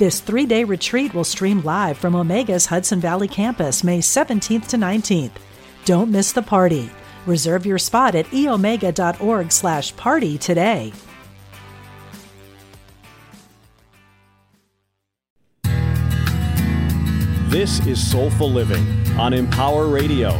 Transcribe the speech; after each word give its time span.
This 0.00 0.20
three 0.20 0.46
day 0.46 0.64
retreat 0.64 1.12
will 1.12 1.24
stream 1.24 1.60
live 1.60 1.98
from 1.98 2.14
Omega's 2.14 2.64
Hudson 2.64 3.00
Valley 3.00 3.28
campus 3.28 3.84
May 3.84 3.98
17th 3.98 4.68
to 4.68 4.78
19th. 4.78 5.32
Don't 5.84 6.10
miss 6.10 6.32
the 6.32 6.40
party. 6.40 6.88
Reserve 7.26 7.66
your 7.66 7.76
spot 7.76 8.14
at 8.14 8.24
eomega.org 8.28 9.52
slash 9.52 9.94
party 9.96 10.38
today. 10.38 10.94
This 17.50 17.84
is 17.86 18.10
Soulful 18.10 18.50
Living 18.50 18.86
on 19.18 19.34
Empower 19.34 19.88
Radio. 19.88 20.30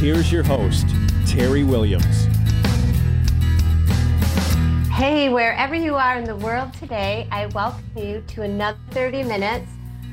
Here's 0.00 0.32
your 0.32 0.42
host, 0.42 0.86
Teri 1.26 1.64
Williams. 1.64 2.29
Hey, 5.00 5.30
wherever 5.30 5.74
you 5.74 5.94
are 5.94 6.18
in 6.18 6.24
the 6.24 6.36
world 6.36 6.74
today, 6.74 7.26
I 7.30 7.46
welcome 7.46 7.90
you 7.96 8.22
to 8.28 8.42
another 8.42 8.78
30 8.90 9.22
minutes 9.22 9.72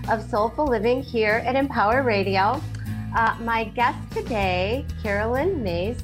of 0.09 0.23
soulful 0.23 0.65
living 0.65 1.03
here 1.03 1.43
at 1.45 1.57
Empower 1.57 2.03
Radio. 2.03 2.61
Uh, 3.13 3.35
my 3.41 3.65
guest 3.65 3.97
today, 4.13 4.85
Caroline 5.03 5.61
Myss, 5.61 6.01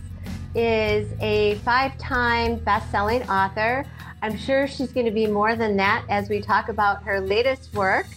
is 0.53 1.13
a 1.21 1.55
five 1.63 1.97
time 1.97 2.57
best 2.57 2.91
selling 2.91 3.23
author. 3.29 3.85
I'm 4.21 4.35
sure 4.35 4.67
she's 4.67 4.91
going 4.91 5.05
to 5.05 5.13
be 5.13 5.27
more 5.27 5.55
than 5.55 5.77
that 5.77 6.03
as 6.09 6.27
we 6.27 6.41
talk 6.41 6.67
about 6.67 7.03
her 7.03 7.21
latest 7.21 7.73
work 7.73 8.07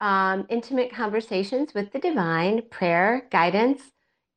um, 0.00 0.44
Intimate 0.48 0.92
Conversations 0.92 1.72
with 1.72 1.92
the 1.92 2.00
Divine, 2.00 2.62
Prayer, 2.68 3.28
Guidance, 3.30 3.80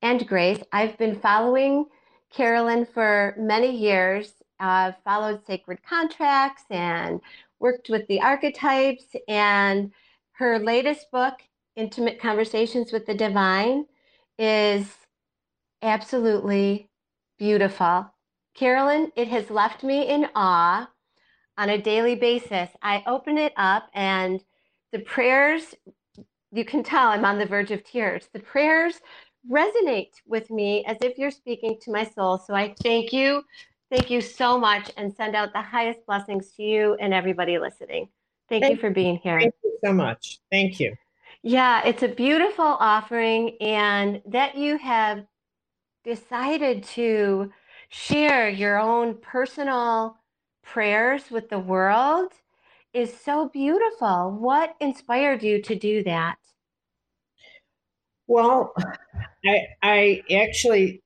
and 0.03 0.27
Grace. 0.27 0.61
I've 0.71 0.99
been 0.99 1.19
following 1.19 1.87
Carolyn 2.31 2.85
for 2.85 3.33
many 3.39 3.75
years 3.75 4.33
uh, 4.59 4.91
followed 5.03 5.45
sacred 5.45 5.79
contracts 5.83 6.63
and 6.69 7.21
worked 7.59 7.89
with 7.89 8.07
the 8.07 8.21
archetypes. 8.21 9.05
And 9.27 9.91
her 10.33 10.59
latest 10.59 11.11
book, 11.11 11.35
Intimate 11.75 12.19
Conversations 12.19 12.91
with 12.91 13.05
the 13.05 13.13
Divine, 13.13 13.85
is 14.37 14.87
absolutely 15.81 16.89
beautiful. 17.37 18.11
Caroline, 18.55 19.11
it 19.15 19.27
has 19.27 19.49
left 19.49 19.83
me 19.83 20.07
in 20.07 20.27
awe 20.35 20.89
on 21.57 21.69
a 21.69 21.81
daily 21.81 22.15
basis. 22.15 22.69
I 22.81 23.03
open 23.07 23.37
it 23.37 23.53
up 23.57 23.89
and 23.93 24.43
the 24.91 24.99
prayers, 24.99 25.75
you 26.51 26.65
can 26.65 26.83
tell 26.83 27.09
I'm 27.09 27.25
on 27.25 27.39
the 27.39 27.45
verge 27.45 27.71
of 27.71 27.83
tears. 27.83 28.29
The 28.33 28.39
prayers 28.39 28.95
resonate 29.49 30.13
with 30.25 30.49
me 30.49 30.83
as 30.85 30.97
if 31.01 31.17
you're 31.17 31.31
speaking 31.31 31.77
to 31.81 31.91
my 31.91 32.03
soul. 32.03 32.37
So 32.37 32.53
I 32.53 32.75
thank 32.83 33.13
you 33.13 33.43
Thank 33.89 34.09
you 34.09 34.19
so 34.21 34.59
much 34.59 34.91
and 34.97 35.13
send 35.13 35.35
out 35.35 35.53
the 35.53 35.61
highest 35.61 36.05
blessings 36.05 36.51
to 36.53 36.63
you 36.63 36.95
and 36.99 37.13
everybody 37.13 37.57
listening. 37.57 38.09
Thank, 38.49 38.63
Thank 38.63 38.75
you 38.75 38.81
for 38.81 38.89
being 38.89 39.17
here. 39.17 39.39
Thank 39.39 39.55
you 39.63 39.77
so 39.83 39.93
much. 39.93 40.39
Thank 40.51 40.79
you. 40.79 40.95
Yeah, 41.41 41.85
it's 41.85 42.03
a 42.03 42.07
beautiful 42.07 42.65
offering, 42.65 43.57
and 43.61 44.21
that 44.25 44.57
you 44.57 44.77
have 44.77 45.25
decided 46.03 46.83
to 46.83 47.51
share 47.89 48.49
your 48.49 48.79
own 48.79 49.15
personal 49.15 50.17
prayers 50.63 51.31
with 51.31 51.49
the 51.49 51.59
world 51.59 52.33
is 52.93 53.13
so 53.17 53.49
beautiful. 53.49 54.31
What 54.31 54.75
inspired 54.79 55.43
you 55.43 55.61
to 55.61 55.75
do 55.75 56.03
that? 56.03 56.37
Well, 58.25 58.73
I 59.45 59.67
I 59.81 60.23
actually 60.31 61.01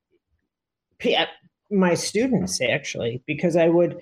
my 1.72 1.94
students 1.94 2.62
actually 2.62 3.24
because 3.26 3.56
I 3.56 3.68
would 3.68 4.00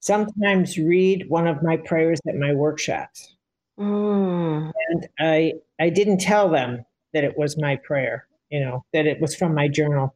sometimes 0.00 0.76
read 0.76 1.28
one 1.28 1.46
of 1.46 1.62
my 1.62 1.76
prayers 1.76 2.20
at 2.28 2.34
my 2.34 2.52
workshops. 2.52 3.34
Mm. 3.78 4.72
And 4.90 5.08
I 5.18 5.54
I 5.80 5.88
didn't 5.88 6.18
tell 6.18 6.48
them 6.48 6.84
that 7.14 7.24
it 7.24 7.36
was 7.38 7.56
my 7.56 7.76
prayer, 7.76 8.26
you 8.50 8.60
know, 8.60 8.84
that 8.92 9.06
it 9.06 9.20
was 9.20 9.34
from 9.34 9.54
my 9.54 9.68
journal. 9.68 10.14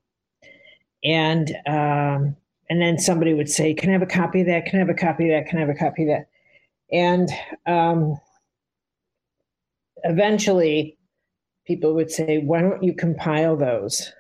And 1.04 1.50
um, 1.66 2.36
and 2.68 2.82
then 2.82 2.98
somebody 2.98 3.32
would 3.32 3.48
say, 3.48 3.74
"Can 3.74 3.90
I 3.90 3.92
have 3.92 4.02
a 4.02 4.06
copy 4.06 4.40
of 4.40 4.46
that? 4.48 4.66
Can 4.66 4.76
I 4.76 4.80
have 4.80 4.88
a 4.88 4.94
copy 4.94 5.30
of 5.30 5.36
that? 5.36 5.48
Can 5.48 5.58
I 5.58 5.60
have 5.60 5.70
a 5.70 5.74
copy 5.74 6.02
of 6.02 6.08
that?" 6.08 6.28
And 6.92 7.30
um, 7.66 8.18
eventually, 10.04 10.98
people 11.66 11.94
would 11.94 12.10
say, 12.10 12.38
"Why 12.38 12.60
don't 12.60 12.82
you 12.82 12.94
compile 12.94 13.56
those?" 13.56 14.12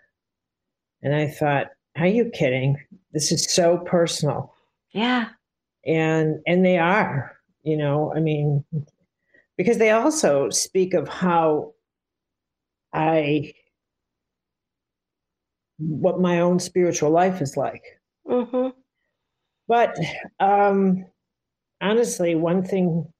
And 1.02 1.14
I 1.14 1.28
thought, 1.28 1.68
are 2.04 2.06
you 2.06 2.30
kidding? 2.30 2.76
This 3.12 3.32
is 3.32 3.52
so 3.52 3.78
personal. 3.78 4.54
Yeah. 4.92 5.28
And 5.84 6.40
and 6.46 6.64
they 6.64 6.78
are, 6.78 7.36
you 7.62 7.76
know, 7.76 8.12
I 8.14 8.20
mean, 8.20 8.64
because 9.56 9.78
they 9.78 9.90
also 9.90 10.50
speak 10.50 10.94
of 10.94 11.08
how 11.08 11.74
I 12.92 13.52
what 15.78 16.20
my 16.20 16.40
own 16.40 16.58
spiritual 16.58 17.10
life 17.10 17.40
is 17.40 17.56
like. 17.56 17.84
Mm-hmm. 18.26 18.68
But 19.68 19.96
um, 20.40 21.04
honestly, 21.80 22.34
one 22.34 22.64
thing, 22.64 23.12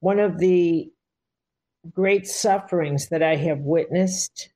one 0.00 0.18
of 0.18 0.38
the 0.38 0.90
great 1.90 2.26
sufferings 2.26 3.08
that 3.08 3.22
I 3.22 3.36
have 3.36 3.60
witnessed 3.60 4.50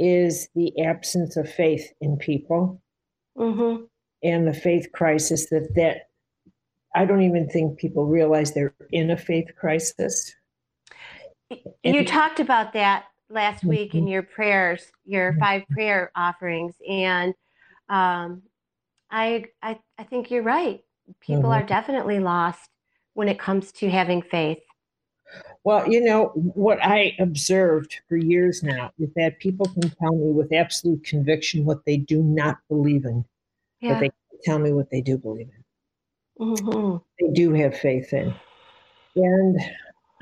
is 0.00 0.48
the 0.54 0.72
absence 0.82 1.36
of 1.36 1.52
faith 1.52 1.92
in 2.00 2.16
people 2.16 2.82
mm-hmm. 3.36 3.84
and 4.22 4.48
the 4.48 4.54
faith 4.54 4.88
crisis 4.92 5.50
that 5.50 5.74
that 5.76 6.08
I 6.94 7.04
don't 7.04 7.22
even 7.22 7.48
think 7.48 7.78
people 7.78 8.06
realize 8.06 8.52
they're 8.52 8.74
in 8.90 9.10
a 9.10 9.16
faith 9.16 9.54
crisis. 9.56 10.34
You 11.50 11.60
and, 11.84 12.06
talked 12.06 12.40
about 12.40 12.72
that 12.72 13.04
last 13.28 13.64
week 13.64 13.90
mm-hmm. 13.90 13.98
in 13.98 14.06
your 14.08 14.22
prayers, 14.22 14.90
your 15.04 15.32
mm-hmm. 15.32 15.40
five 15.40 15.62
prayer 15.70 16.10
offerings, 16.16 16.74
and 16.88 17.34
um, 17.88 18.42
I, 19.10 19.44
I 19.62 19.78
I 19.98 20.04
think 20.04 20.30
you're 20.30 20.42
right. 20.42 20.80
People 21.20 21.42
mm-hmm. 21.42 21.62
are 21.62 21.62
definitely 21.62 22.20
lost 22.20 22.70
when 23.14 23.28
it 23.28 23.38
comes 23.38 23.72
to 23.72 23.90
having 23.90 24.22
faith. 24.22 24.60
Well, 25.64 25.88
you 25.90 26.00
know, 26.00 26.28
what 26.34 26.78
I 26.82 27.14
observed 27.18 28.00
for 28.08 28.16
years 28.16 28.62
now 28.62 28.92
is 28.98 29.10
that 29.16 29.38
people 29.40 29.66
can 29.66 29.90
tell 29.90 30.12
me 30.12 30.32
with 30.32 30.52
absolute 30.52 31.04
conviction 31.04 31.66
what 31.66 31.84
they 31.84 31.98
do 31.98 32.22
not 32.22 32.58
believe 32.68 33.04
in, 33.04 33.24
yeah. 33.80 33.94
but 33.94 34.00
they 34.00 34.10
tell 34.42 34.58
me 34.58 34.72
what 34.72 34.90
they 34.90 35.02
do 35.02 35.18
believe 35.18 35.48
in. 35.48 35.60
Mm-hmm. 36.46 36.96
They 37.20 37.32
do 37.34 37.52
have 37.52 37.76
faith 37.76 38.12
in. 38.14 38.34
And 39.16 39.60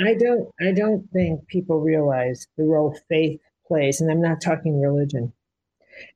I 0.01 0.15
don't 0.15 0.49
I 0.61 0.73
don't 0.73 1.09
think 1.13 1.47
people 1.47 1.81
realize 1.81 2.49
the 2.57 2.65
role 2.65 2.97
faith 3.09 3.41
plays, 3.67 4.01
and 4.01 4.11
I'm 4.11 4.23
not 4.23 4.41
talking 4.41 4.81
religion. 4.81 5.33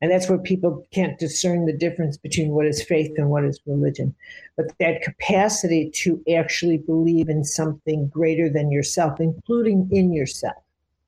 And 0.00 0.10
that's 0.10 0.28
where 0.28 0.38
people 0.38 0.86
can't 0.92 1.18
discern 1.18 1.66
the 1.66 1.72
difference 1.72 2.16
between 2.16 2.50
what 2.50 2.66
is 2.66 2.82
faith 2.82 3.12
and 3.16 3.30
what 3.30 3.44
is 3.44 3.60
religion. 3.66 4.14
But 4.56 4.66
that 4.78 5.02
capacity 5.02 5.90
to 5.96 6.22
actually 6.36 6.78
believe 6.78 7.28
in 7.28 7.44
something 7.44 8.08
greater 8.08 8.48
than 8.48 8.70
yourself, 8.70 9.20
including 9.20 9.88
in 9.90 10.12
yourself. 10.12 10.62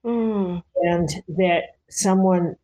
Mm. 0.05 0.63
And 0.83 1.09
that 1.29 1.77
someone, 1.89 2.57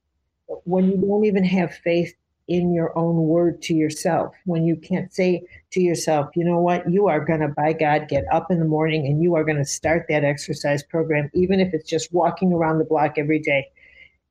when 0.64 0.90
you 0.90 0.96
don't 0.96 1.24
even 1.24 1.44
have 1.44 1.74
faith 1.74 2.14
in 2.48 2.74
your 2.74 2.96
own 2.98 3.28
word 3.28 3.62
to 3.62 3.74
yourself, 3.74 4.34
when 4.44 4.64
you 4.64 4.74
can't 4.74 5.12
say 5.14 5.42
to 5.70 5.80
yourself, 5.80 6.30
you 6.34 6.44
know 6.44 6.58
what, 6.58 6.90
you 6.90 7.06
are 7.06 7.24
going 7.24 7.40
to, 7.40 7.48
by 7.48 7.72
God, 7.72 8.08
get 8.08 8.24
up 8.32 8.50
in 8.50 8.58
the 8.58 8.64
morning 8.64 9.06
and 9.06 9.22
you 9.22 9.36
are 9.36 9.44
going 9.44 9.56
to 9.56 9.64
start 9.64 10.06
that 10.08 10.24
exercise 10.24 10.82
program, 10.82 11.30
even 11.32 11.60
if 11.60 11.72
it's 11.72 11.88
just 11.88 12.12
walking 12.12 12.52
around 12.52 12.78
the 12.78 12.84
block 12.84 13.14
every 13.18 13.38
day 13.38 13.68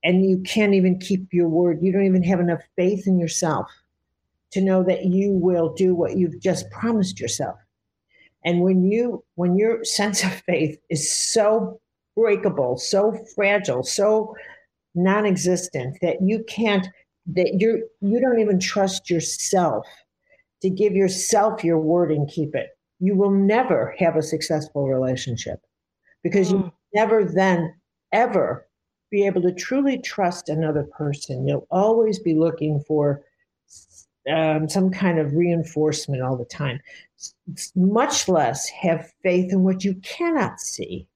and 0.03 0.25
you 0.25 0.39
can't 0.39 0.73
even 0.73 0.99
keep 0.99 1.33
your 1.33 1.49
word. 1.49 1.79
You 1.81 1.91
don't 1.91 2.05
even 2.05 2.23
have 2.23 2.39
enough 2.39 2.61
faith 2.75 3.07
in 3.07 3.19
yourself 3.19 3.69
to 4.51 4.61
know 4.61 4.83
that 4.83 5.05
you 5.05 5.31
will 5.31 5.73
do 5.73 5.93
what 5.93 6.17
you've 6.17 6.39
just 6.39 6.69
promised 6.71 7.19
yourself. 7.19 7.57
And 8.45 8.61
when 8.61 8.89
you 8.89 9.23
when 9.35 9.57
your 9.57 9.83
sense 9.83 10.23
of 10.23 10.31
faith 10.31 10.79
is 10.89 11.11
so 11.11 11.79
breakable, 12.15 12.77
so 12.77 13.17
fragile, 13.35 13.83
so 13.83 14.35
non-existent 14.95 15.97
that 16.01 16.21
you 16.21 16.43
can't 16.47 16.87
that 17.27 17.55
you're 17.59 17.79
you 18.01 18.19
don't 18.19 18.39
even 18.39 18.59
trust 18.59 19.09
yourself 19.09 19.85
to 20.61 20.69
give 20.69 20.93
yourself 20.93 21.63
your 21.63 21.79
word 21.79 22.11
and 22.11 22.29
keep 22.29 22.55
it. 22.55 22.69
You 22.99 23.15
will 23.15 23.31
never 23.31 23.95
have 23.99 24.15
a 24.15 24.23
successful 24.23 24.87
relationship 24.87 25.59
because 26.23 26.51
mm. 26.51 26.63
you 26.63 26.71
never 26.93 27.23
then 27.23 27.75
ever 28.11 28.67
be 29.09 29.25
able 29.25 29.41
to 29.41 29.53
truly 29.53 29.97
trust 29.99 30.49
another 30.49 30.83
person. 30.83 31.47
You'll 31.47 31.67
always 31.71 32.19
be 32.19 32.35
looking 32.35 32.83
for 32.87 33.23
um, 34.29 34.69
some 34.69 34.91
kind 34.91 35.19
of 35.19 35.33
reinforcement 35.33 36.21
all 36.21 36.37
the 36.37 36.45
time, 36.45 36.79
much 37.75 38.27
less 38.27 38.69
have 38.69 39.11
faith 39.23 39.51
in 39.51 39.63
what 39.63 39.83
you 39.83 39.95
cannot 39.95 40.59
see. 40.59 41.07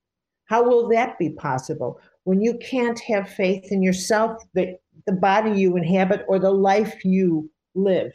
How 0.45 0.63
will 0.63 0.87
that 0.89 1.17
be 1.19 1.29
possible 1.29 1.99
when 2.23 2.41
you 2.41 2.57
can't 2.57 2.99
have 3.01 3.29
faith 3.29 3.71
in 3.71 3.81
yourself, 3.83 4.41
the, 4.53 4.77
the 5.05 5.13
body 5.13 5.59
you 5.59 5.77
inhabit, 5.77 6.25
or 6.27 6.39
the 6.39 6.51
life 6.51 7.03
you 7.03 7.49
live, 7.75 8.13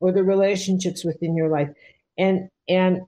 or 0.00 0.12
the 0.12 0.24
relationships 0.24 1.04
within 1.04 1.36
your 1.36 1.48
life? 1.48 1.70
And 2.16 2.48
and 2.68 3.00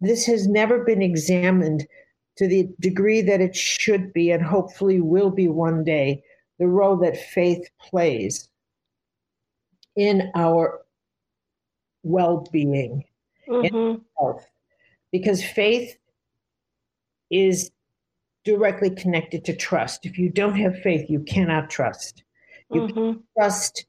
this 0.00 0.24
has 0.26 0.46
never 0.46 0.82
been 0.84 1.02
examined 1.02 1.86
to 2.40 2.48
the 2.48 2.66
degree 2.80 3.20
that 3.20 3.42
it 3.42 3.54
should 3.54 4.14
be, 4.14 4.30
and 4.30 4.42
hopefully 4.42 4.98
will 4.98 5.30
be 5.30 5.46
one 5.46 5.84
day, 5.84 6.24
the 6.58 6.66
role 6.66 6.96
that 6.96 7.18
faith 7.18 7.68
plays 7.78 8.48
in 9.94 10.32
our 10.34 10.80
well 12.02 12.48
being, 12.50 13.04
mm-hmm. 13.46 14.00
health. 14.18 14.46
Because 15.12 15.44
faith 15.44 15.98
is 17.30 17.70
directly 18.46 18.88
connected 18.88 19.44
to 19.44 19.54
trust. 19.54 20.06
If 20.06 20.18
you 20.18 20.30
don't 20.30 20.56
have 20.56 20.80
faith, 20.80 21.10
you 21.10 21.20
cannot 21.20 21.68
trust. 21.68 22.22
You 22.72 22.80
mm-hmm. 22.80 22.94
can't 22.94 23.22
trust 23.36 23.84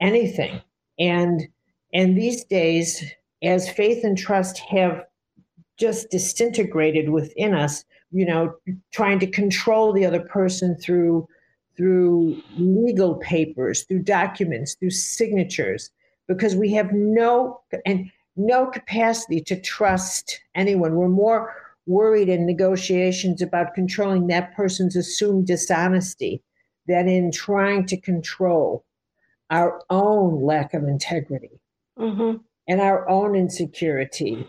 anything. 0.00 0.62
And 0.98 1.46
and 1.92 2.16
these 2.16 2.44
days, 2.44 3.04
as 3.42 3.68
faith 3.68 4.02
and 4.02 4.16
trust 4.16 4.60
have 4.60 5.04
just 5.78 6.10
disintegrated 6.10 7.10
within 7.10 7.54
us, 7.54 7.84
you 8.10 8.26
know, 8.26 8.54
trying 8.92 9.18
to 9.20 9.26
control 9.26 9.92
the 9.92 10.06
other 10.06 10.20
person 10.20 10.76
through 10.76 11.26
through 11.76 12.40
legal 12.58 13.14
papers, 13.16 13.84
through 13.84 14.02
documents, 14.02 14.74
through 14.74 14.90
signatures, 14.90 15.90
because 16.28 16.54
we 16.54 16.72
have 16.72 16.92
no 16.92 17.60
and 17.86 18.10
no 18.36 18.66
capacity 18.66 19.40
to 19.40 19.60
trust 19.60 20.40
anyone. 20.54 20.94
We're 20.94 21.08
more 21.08 21.54
worried 21.86 22.28
in 22.28 22.46
negotiations 22.46 23.42
about 23.42 23.74
controlling 23.74 24.28
that 24.28 24.54
person's 24.54 24.96
assumed 24.96 25.46
dishonesty 25.46 26.42
than 26.86 27.08
in 27.08 27.32
trying 27.32 27.86
to 27.86 27.96
control 27.96 28.84
our 29.50 29.82
own 29.90 30.42
lack 30.42 30.74
of 30.74 30.84
integrity 30.84 31.60
mm-hmm. 31.98 32.38
and 32.68 32.80
our 32.80 33.08
own 33.08 33.34
insecurity. 33.34 34.48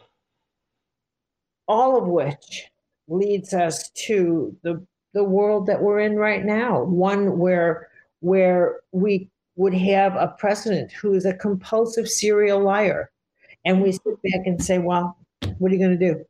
All 1.67 1.97
of 1.97 2.07
which 2.07 2.69
leads 3.07 3.53
us 3.53 3.89
to 4.05 4.55
the 4.63 4.85
the 5.13 5.23
world 5.23 5.67
that 5.67 5.81
we're 5.81 5.99
in 5.99 6.15
right 6.15 6.43
now, 6.43 6.83
one 6.83 7.37
where 7.37 7.87
where 8.21 8.79
we 8.91 9.29
would 9.55 9.73
have 9.73 10.15
a 10.15 10.35
president 10.39 10.91
who 10.91 11.13
is 11.13 11.25
a 11.25 11.33
compulsive 11.33 12.09
serial 12.09 12.61
liar, 12.61 13.11
and 13.65 13.81
we 13.81 13.91
sit 13.91 14.21
back 14.23 14.45
and 14.45 14.63
say, 14.63 14.79
"Well, 14.79 15.17
what 15.59 15.71
are 15.71 15.75
you 15.75 15.79
going 15.79 15.97
to 15.97 16.13
do?" 16.13 16.25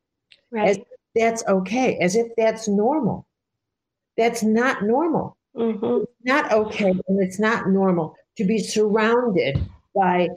Right. 0.51 0.69
As 0.69 0.79
that's 1.15 1.43
okay, 1.47 1.97
as 1.99 2.15
if 2.15 2.27
that's 2.35 2.67
normal. 2.67 3.25
That's 4.17 4.43
not 4.43 4.83
normal. 4.83 5.37
Mm-hmm. 5.55 6.03
Not 6.23 6.51
okay, 6.51 6.89
and 6.89 7.21
it's 7.21 7.39
not 7.39 7.69
normal 7.69 8.15
to 8.37 8.43
be 8.43 8.59
surrounded 8.59 9.59
by 9.95 10.29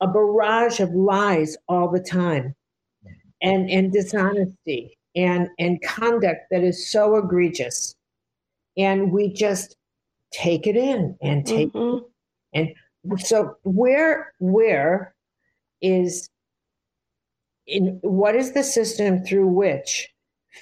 a 0.00 0.06
barrage 0.06 0.80
of 0.80 0.90
lies 0.90 1.56
all 1.68 1.90
the 1.90 2.00
time, 2.00 2.54
and 3.42 3.70
and 3.70 3.92
dishonesty 3.92 4.96
and 5.14 5.48
and 5.58 5.80
conduct 5.82 6.42
that 6.50 6.62
is 6.62 6.90
so 6.90 7.16
egregious 7.16 7.94
and 8.76 9.12
we 9.12 9.32
just 9.32 9.76
take 10.32 10.66
it 10.66 10.76
in 10.76 11.16
and 11.22 11.46
take 11.46 11.72
mm-hmm. 11.72 12.04
and 12.52 12.72
so 13.18 13.56
where 13.62 14.32
where 14.38 15.14
is 15.80 16.28
in 17.66 17.98
what 18.02 18.34
is 18.34 18.52
the 18.52 18.62
system 18.62 19.24
through 19.24 19.46
which 19.46 20.08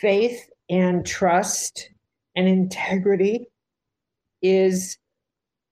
faith 0.00 0.48
and 0.70 1.06
trust 1.06 1.90
and 2.36 2.48
integrity 2.48 3.46
is 4.42 4.98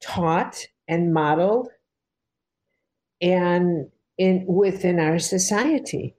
taught 0.02 0.66
and 0.88 1.12
modeled 1.14 1.68
and 3.20 3.88
in 4.18 4.44
within 4.46 4.98
our 4.98 5.18
society 5.18 6.14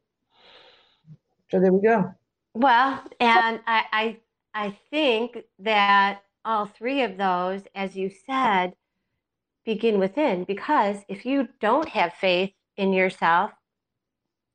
so 1.54 1.62
there 1.62 1.74
we 1.74 1.82
go 1.82 2.14
well, 2.56 3.04
and 3.20 3.62
I, 3.66 3.86
I 3.94 4.18
I 4.54 4.78
think 4.92 5.40
that 5.60 6.22
all 6.46 6.68
three 6.68 7.02
of 7.02 7.18
those, 7.18 7.64
as 7.74 7.96
you 7.96 8.12
said, 8.28 8.74
begin 9.66 10.00
within 10.00 10.44
because 10.44 10.98
if 11.08 11.26
you 11.26 11.48
don't 11.60 11.90
have 11.90 12.14
faith 12.14 12.52
in 12.78 12.94
yourself, 12.94 13.52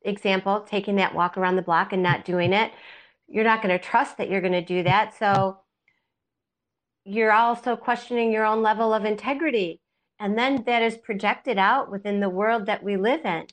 example, 0.03 0.61
taking 0.61 0.95
that 0.97 1.15
walk 1.15 1.37
around 1.37 1.57
the 1.57 1.61
block 1.61 1.91
and 1.91 2.03
not 2.03 2.23
doing 2.23 2.53
it, 2.53 2.71
you're 3.27 3.43
not 3.43 3.61
going 3.61 3.77
to 3.77 3.83
trust 3.83 4.17
that 4.17 4.29
you're 4.29 4.41
going 4.41 4.53
to 4.53 4.61
do 4.61 4.83
that. 4.83 5.17
So 5.17 5.59
you're 7.03 7.33
also 7.33 7.75
questioning 7.75 8.31
your 8.31 8.45
own 8.45 8.61
level 8.63 8.93
of 8.93 9.03
integrity. 9.03 9.81
And 10.19 10.37
then 10.37 10.63
that 10.67 10.83
is 10.83 10.97
projected 10.97 11.57
out 11.57 11.91
within 11.91 12.21
the 12.21 12.29
world 12.29 12.67
that 12.67 12.83
we 12.83 12.97
live 12.97 13.25
in. 13.25 13.47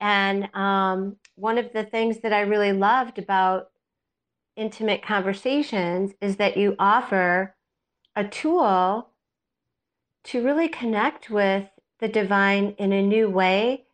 And 0.00 0.54
um, 0.54 1.16
one 1.34 1.58
of 1.58 1.72
the 1.72 1.84
things 1.84 2.18
that 2.20 2.32
I 2.32 2.40
really 2.40 2.72
loved 2.72 3.18
about 3.18 3.70
intimate 4.56 5.02
conversations 5.02 6.12
is 6.20 6.36
that 6.36 6.56
you 6.56 6.74
offer 6.78 7.54
a 8.16 8.24
tool 8.24 9.10
to 10.24 10.44
really 10.44 10.68
connect 10.68 11.30
with 11.30 11.68
the 12.00 12.08
divine 12.08 12.74
in 12.78 12.92
a 12.92 13.02
new 13.02 13.28
way 13.28 13.84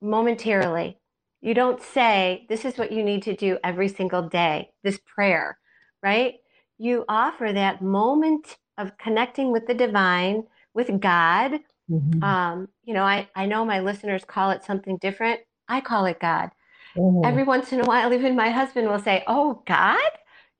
momentarily. 0.00 0.98
You 1.40 1.54
don't 1.54 1.82
say, 1.82 2.46
This 2.48 2.64
is 2.64 2.78
what 2.78 2.92
you 2.92 3.02
need 3.02 3.22
to 3.24 3.36
do 3.36 3.58
every 3.64 3.88
single 3.88 4.28
day, 4.28 4.70
this 4.82 4.98
prayer, 5.06 5.58
right? 6.02 6.34
You 6.78 7.04
offer 7.08 7.52
that 7.52 7.82
moment 7.82 8.58
of 8.78 8.98
connecting 8.98 9.52
with 9.52 9.66
the 9.66 9.74
divine, 9.74 10.44
with 10.74 11.00
God. 11.00 11.60
Mm-hmm. 11.90 12.22
Um, 12.22 12.68
you 12.84 12.94
know, 12.94 13.04
I, 13.04 13.28
I 13.34 13.46
know 13.46 13.64
my 13.64 13.80
listeners 13.80 14.24
call 14.24 14.50
it 14.50 14.64
something 14.64 14.96
different. 14.98 15.40
I 15.68 15.80
call 15.80 16.06
it 16.06 16.20
God. 16.20 16.50
Mm-hmm. 16.96 17.24
Every 17.24 17.44
once 17.44 17.72
in 17.72 17.80
a 17.80 17.84
while, 17.84 18.12
even 18.12 18.36
my 18.36 18.50
husband 18.50 18.88
will 18.88 18.98
say, 18.98 19.24
Oh, 19.26 19.62
God? 19.66 20.00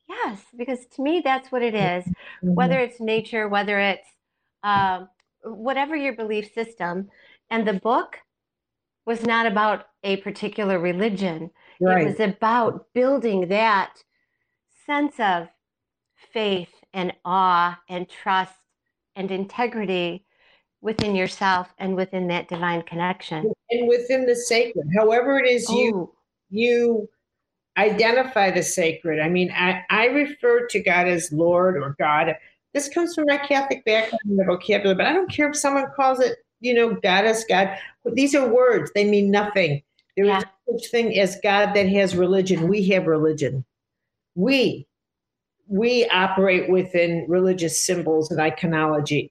Yes, 0.09 0.41
because 0.57 0.87
to 0.95 1.03
me, 1.03 1.21
that's 1.25 1.51
what 1.51 1.63
it 1.63 1.75
is. 1.75 2.05
Mm-hmm. 2.05 2.55
Whether 2.55 2.79
it's 2.79 3.01
nature, 3.01 3.49
whether 3.49 3.79
it's 3.79 4.09
uh, 4.63 5.07
whatever 5.43 5.97
your 5.97 6.15
belief 6.15 6.53
system. 6.53 7.09
And 7.51 7.67
the 7.67 7.75
book 7.75 8.19
was 9.07 9.23
not 9.25 9.47
about 9.47 9.87
a 10.03 10.17
particular 10.19 10.79
religion, 10.79 11.51
right. 11.81 12.03
it 12.03 12.07
was 12.07 12.21
about 12.21 12.87
building 12.93 13.49
that 13.49 14.03
sense 14.85 15.15
of 15.21 15.49
faith 16.33 16.73
and 16.93 17.13
awe 17.25 17.79
and 17.89 18.09
trust 18.09 18.55
and 19.15 19.31
integrity 19.31 20.26
within 20.87 21.15
yourself 21.15 21.75
and 21.79 21.95
within 21.95 22.29
that 22.29 22.49
divine 22.49 22.81
connection 22.83 23.53
and 23.71 23.89
within 23.89 24.25
the 24.25 24.35
sacred 24.35 24.87
however 24.97 25.39
it 25.39 25.47
is 25.47 25.69
you 25.69 25.93
oh 25.95 26.13
you 26.51 27.09
identify 27.77 28.51
the 28.51 28.63
sacred. 28.63 29.21
I 29.21 29.29
mean, 29.29 29.51
I, 29.53 29.85
I 29.91 30.07
refer 30.07 30.67
to 30.67 30.81
God 30.81 31.07
as 31.07 31.33
Lord 31.33 31.77
or 31.77 31.95
God. 31.99 32.35
This 32.73 32.89
comes 32.89 33.15
from 33.15 33.27
my 33.27 33.37
Catholic 33.39 33.85
background 33.85 34.21
in 34.25 34.37
the 34.37 34.45
vocabulary, 34.45 34.97
but 34.97 35.07
I 35.07 35.13
don't 35.13 35.31
care 35.31 35.49
if 35.51 35.57
someone 35.57 35.87
calls 35.95 36.21
it, 36.21 36.39
you 36.61 36.75
know, 36.75 36.95
Goddess, 36.95 37.45
God. 37.49 37.77
These 38.05 38.35
are 38.35 38.49
words, 38.49 38.91
they 38.95 39.05
mean 39.05 39.31
nothing. 39.31 39.83
There 40.17 40.27
yeah. 40.27 40.39
is 40.39 40.45
no 40.67 40.79
such 40.79 40.91
thing 40.91 41.19
as 41.19 41.39
God 41.43 41.75
that 41.75 41.89
has 41.89 42.17
religion. 42.17 42.69
We 42.69 42.87
have 42.89 43.07
religion. 43.07 43.65
We 44.35 44.87
we 45.69 46.07
operate 46.11 46.71
within 46.71 47.25
religious 47.29 47.81
symbols 47.81 48.31
and 48.31 48.39
iconology. 48.39 49.31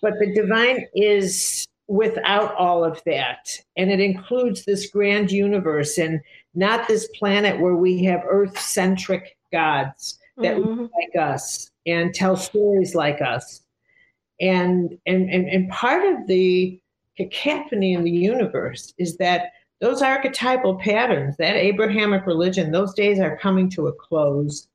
But 0.00 0.14
the 0.18 0.32
divine 0.34 0.86
is 0.94 1.66
without 1.88 2.54
all 2.54 2.84
of 2.84 3.02
that. 3.06 3.50
And 3.76 3.90
it 3.90 4.00
includes 4.00 4.64
this 4.64 4.90
grand 4.90 5.32
universe 5.32 5.98
and 5.98 6.20
not 6.54 6.86
this 6.86 7.08
planet 7.18 7.60
where 7.60 7.76
we 7.76 8.04
have 8.04 8.22
earth 8.28 8.58
centric 8.60 9.36
gods 9.50 10.18
that 10.36 10.56
mm-hmm. 10.56 10.82
look 10.82 10.90
like 10.94 11.20
us 11.20 11.70
and 11.86 12.14
tell 12.14 12.36
stories 12.36 12.94
like 12.94 13.20
us. 13.20 13.62
And, 14.40 14.96
and, 15.06 15.28
and, 15.30 15.48
and 15.48 15.68
part 15.70 16.04
of 16.04 16.26
the 16.28 16.80
cacophony 17.16 17.94
in 17.94 18.04
the 18.04 18.10
universe 18.10 18.94
is 18.98 19.16
that 19.16 19.50
those 19.80 20.02
archetypal 20.02 20.76
patterns, 20.76 21.36
that 21.38 21.56
Abrahamic 21.56 22.26
religion, 22.26 22.70
those 22.70 22.94
days 22.94 23.18
are 23.18 23.38
coming 23.38 23.68
to 23.70 23.88
a 23.88 23.92
close. 23.92 24.68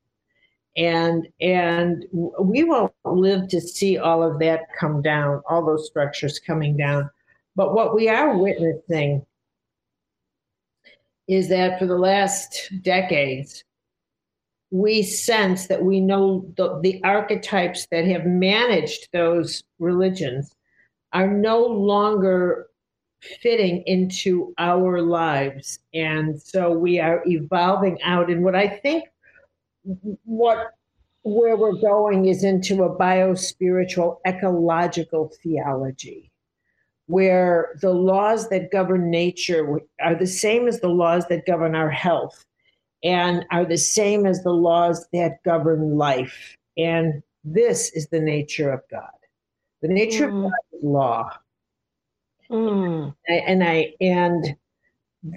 And 0.76 1.28
and 1.40 2.04
we 2.12 2.64
won't 2.64 2.92
live 3.04 3.48
to 3.48 3.60
see 3.60 3.96
all 3.96 4.22
of 4.22 4.40
that 4.40 4.62
come 4.78 5.02
down, 5.02 5.42
all 5.48 5.64
those 5.64 5.86
structures 5.86 6.40
coming 6.40 6.76
down. 6.76 7.10
But 7.54 7.74
what 7.74 7.94
we 7.94 8.08
are 8.08 8.36
witnessing 8.36 9.24
is 11.28 11.48
that 11.48 11.78
for 11.78 11.86
the 11.86 11.96
last 11.96 12.70
decades, 12.82 13.64
we 14.70 15.02
sense 15.02 15.68
that 15.68 15.84
we 15.84 16.00
know 16.00 16.52
the, 16.56 16.80
the 16.82 17.00
archetypes 17.04 17.86
that 17.92 18.04
have 18.06 18.26
managed 18.26 19.08
those 19.12 19.62
religions 19.78 20.52
are 21.12 21.28
no 21.28 21.64
longer 21.64 22.66
fitting 23.40 23.82
into 23.86 24.52
our 24.58 25.00
lives. 25.00 25.78
And 25.94 26.40
so 26.40 26.72
we 26.72 26.98
are 26.98 27.22
evolving 27.26 28.02
out. 28.02 28.30
And 28.30 28.42
what 28.42 28.56
I 28.56 28.68
think 28.68 29.04
what 30.24 30.72
where 31.22 31.56
we're 31.56 31.80
going 31.80 32.26
is 32.26 32.44
into 32.44 32.82
a 32.84 32.96
biospiritual 32.96 34.18
ecological 34.26 35.32
theology 35.42 36.30
where 37.06 37.76
the 37.80 37.90
laws 37.90 38.48
that 38.48 38.70
govern 38.70 39.10
nature 39.10 39.80
are 40.00 40.14
the 40.14 40.26
same 40.26 40.68
as 40.68 40.80
the 40.80 40.88
laws 40.88 41.26
that 41.28 41.46
govern 41.46 41.74
our 41.74 41.90
health 41.90 42.44
and 43.02 43.44
are 43.50 43.64
the 43.64 43.78
same 43.78 44.26
as 44.26 44.42
the 44.42 44.52
laws 44.52 45.06
that 45.12 45.42
govern 45.44 45.96
life. 45.96 46.56
And 46.76 47.22
this 47.44 47.90
is 47.92 48.08
the 48.08 48.20
nature 48.20 48.72
of 48.72 48.80
God. 48.90 49.10
The 49.82 49.88
nature 49.88 50.28
mm. 50.28 50.46
of 50.46 50.50
God 50.50 50.58
is 50.72 50.82
law. 50.82 51.30
Mm. 52.50 53.14
And 53.28 53.64
I 53.64 53.94
and 54.00 54.56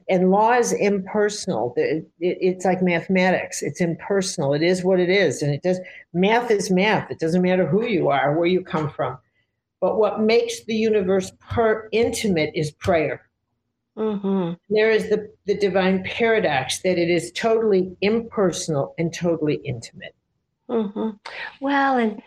and 0.10 0.32
law 0.32 0.54
is 0.54 0.74
impersonal. 0.74 1.74
It, 1.78 2.10
it, 2.20 2.38
it's 2.42 2.66
like 2.66 2.82
mathematics. 2.82 3.62
It's 3.62 3.82
impersonal. 3.82 4.54
It 4.54 4.64
is 4.64 4.84
what 4.84 5.00
it 5.00 5.10
is, 5.10 5.42
and 5.42 5.54
it 5.54 5.64
does. 5.64 5.80
Math 6.14 6.52
is 6.52 6.70
math. 6.70 7.10
It 7.12 7.20
doesn't 7.20 7.42
matter 7.42 7.66
who 7.66 7.86
you 7.86 8.10
are, 8.10 8.38
where 8.38 8.48
you 8.48 8.64
come 8.64 8.90
from. 8.90 9.18
But 9.80 9.98
what 9.98 10.22
makes 10.22 10.64
the 10.66 10.76
universe 10.76 11.32
per 11.40 11.88
intimate 11.92 12.52
is 12.56 12.72
prayer. 12.72 13.28
Mm-hmm. 13.98 14.54
There 14.70 14.92
is 14.92 15.10
the, 15.10 15.32
the 15.46 15.58
divine 15.58 16.04
paradox 16.04 16.82
that 16.82 16.98
it 17.00 17.10
is 17.10 17.32
totally 17.32 17.96
impersonal 18.02 18.94
and 18.98 19.14
totally 19.14 19.56
intimate. 19.66 20.16
Mm-hmm. 20.70 21.10
Well, 21.62 21.98
and 21.98 22.22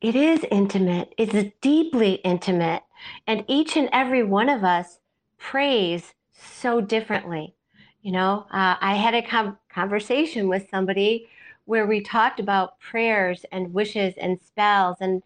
it 0.00 0.14
is 0.14 0.44
intimate, 0.50 1.14
it's 1.16 1.52
deeply 1.62 2.14
intimate. 2.16 2.82
And 3.26 3.44
each 3.46 3.76
and 3.76 3.88
every 3.92 4.24
one 4.24 4.48
of 4.48 4.64
us 4.64 4.98
prays 5.38 6.12
so 6.38 6.80
differently. 6.80 7.54
You 8.02 8.12
know, 8.12 8.46
uh, 8.50 8.76
I 8.80 8.94
had 8.94 9.14
a 9.14 9.22
com- 9.22 9.58
conversation 9.68 10.48
with 10.48 10.68
somebody 10.70 11.28
where 11.64 11.86
we 11.86 12.00
talked 12.00 12.40
about 12.40 12.78
prayers 12.78 13.44
and 13.50 13.74
wishes 13.74 14.14
and 14.16 14.40
spells 14.40 14.96
and 15.00 15.22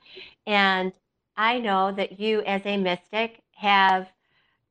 and 0.47 0.93
I 1.37 1.59
know 1.59 1.93
that 1.93 2.21
you 2.21 2.43
as 2.43 2.63
a 2.65 2.77
mystic 2.77 3.43
have 3.55 4.09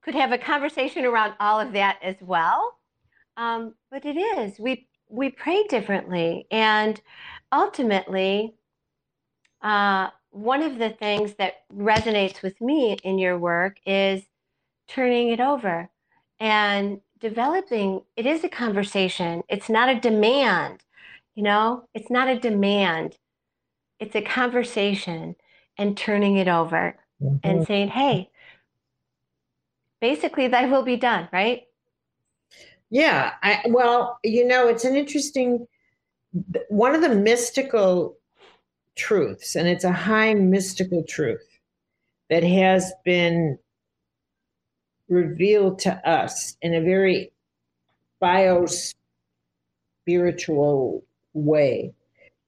could 0.01 0.15
have 0.15 0.31
a 0.31 0.37
conversation 0.37 1.05
around 1.05 1.33
all 1.39 1.59
of 1.59 1.73
that 1.73 1.99
as 2.01 2.15
well. 2.21 2.77
Um, 3.37 3.75
but 3.91 4.05
it 4.05 4.17
is 4.17 4.59
we 4.59 4.87
we 5.09 5.29
pray 5.31 5.63
differently, 5.63 6.45
and 6.51 6.99
ultimately, 7.51 8.55
uh, 9.61 10.09
one 10.31 10.61
of 10.61 10.77
the 10.77 10.91
things 10.91 11.33
that 11.35 11.63
resonates 11.75 12.41
with 12.43 12.59
me 12.61 12.97
in 13.03 13.17
your 13.17 13.37
work 13.37 13.77
is 13.85 14.23
turning 14.87 15.29
it 15.29 15.39
over 15.39 15.89
and 16.39 17.01
developing. 17.19 18.01
It 18.15 18.25
is 18.25 18.43
a 18.43 18.49
conversation. 18.49 19.43
It's 19.49 19.69
not 19.69 19.89
a 19.89 19.99
demand. 19.99 20.83
You 21.35 21.43
know, 21.43 21.87
it's 21.93 22.09
not 22.09 22.27
a 22.27 22.39
demand. 22.39 23.17
It's 23.99 24.15
a 24.15 24.21
conversation 24.21 25.35
and 25.77 25.97
turning 25.97 26.37
it 26.37 26.47
over 26.47 26.95
mm-hmm. 27.21 27.37
and 27.43 27.65
saying, 27.65 27.89
"Hey, 27.89 28.29
basically 29.99 30.47
thy 30.47 30.65
will 30.65 30.83
be 30.83 30.95
done 30.95 31.27
right 31.31 31.63
yeah 32.89 33.33
I, 33.43 33.61
well 33.67 34.19
you 34.23 34.45
know 34.45 34.67
it's 34.67 34.85
an 34.85 34.95
interesting 34.95 35.67
one 36.69 36.95
of 36.95 37.01
the 37.01 37.15
mystical 37.15 38.17
truths 38.95 39.55
and 39.55 39.67
it's 39.67 39.83
a 39.83 39.91
high 39.91 40.33
mystical 40.33 41.03
truth 41.03 41.59
that 42.29 42.43
has 42.43 42.91
been 43.03 43.57
revealed 45.09 45.79
to 45.79 46.09
us 46.09 46.55
in 46.61 46.73
a 46.73 46.81
very 46.81 47.31
bio 48.19 48.65
spiritual 50.05 51.03
way 51.33 51.93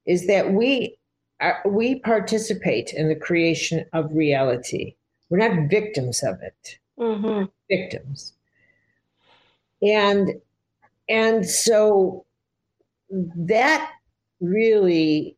is 0.05 0.27
that 0.27 0.53
we 0.53 0.97
are, 1.39 1.61
we 1.67 1.99
participate 1.99 2.93
in 2.93 3.09
the 3.09 3.15
creation 3.15 3.85
of 3.93 4.13
reality 4.13 4.95
we're 5.31 5.37
not 5.37 5.69
victims 5.69 6.21
of 6.23 6.41
it 6.41 6.77
mm-hmm. 6.99 7.45
victims. 7.69 8.33
And 9.81 10.29
and 11.09 11.49
so 11.49 12.25
that 13.09 13.91
really 14.39 15.35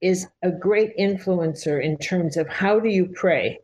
is 0.00 0.26
a 0.42 0.50
great 0.50 0.96
influencer 0.98 1.82
in 1.82 1.96
terms 1.98 2.36
of 2.36 2.48
how 2.48 2.80
do 2.80 2.88
you 2.88 3.06
pray 3.06 3.60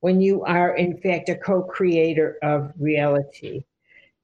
when 0.00 0.20
you 0.20 0.44
are 0.44 0.76
in 0.76 0.96
fact 0.98 1.28
a 1.28 1.34
co-creator 1.34 2.38
of 2.42 2.72
reality. 2.78 3.64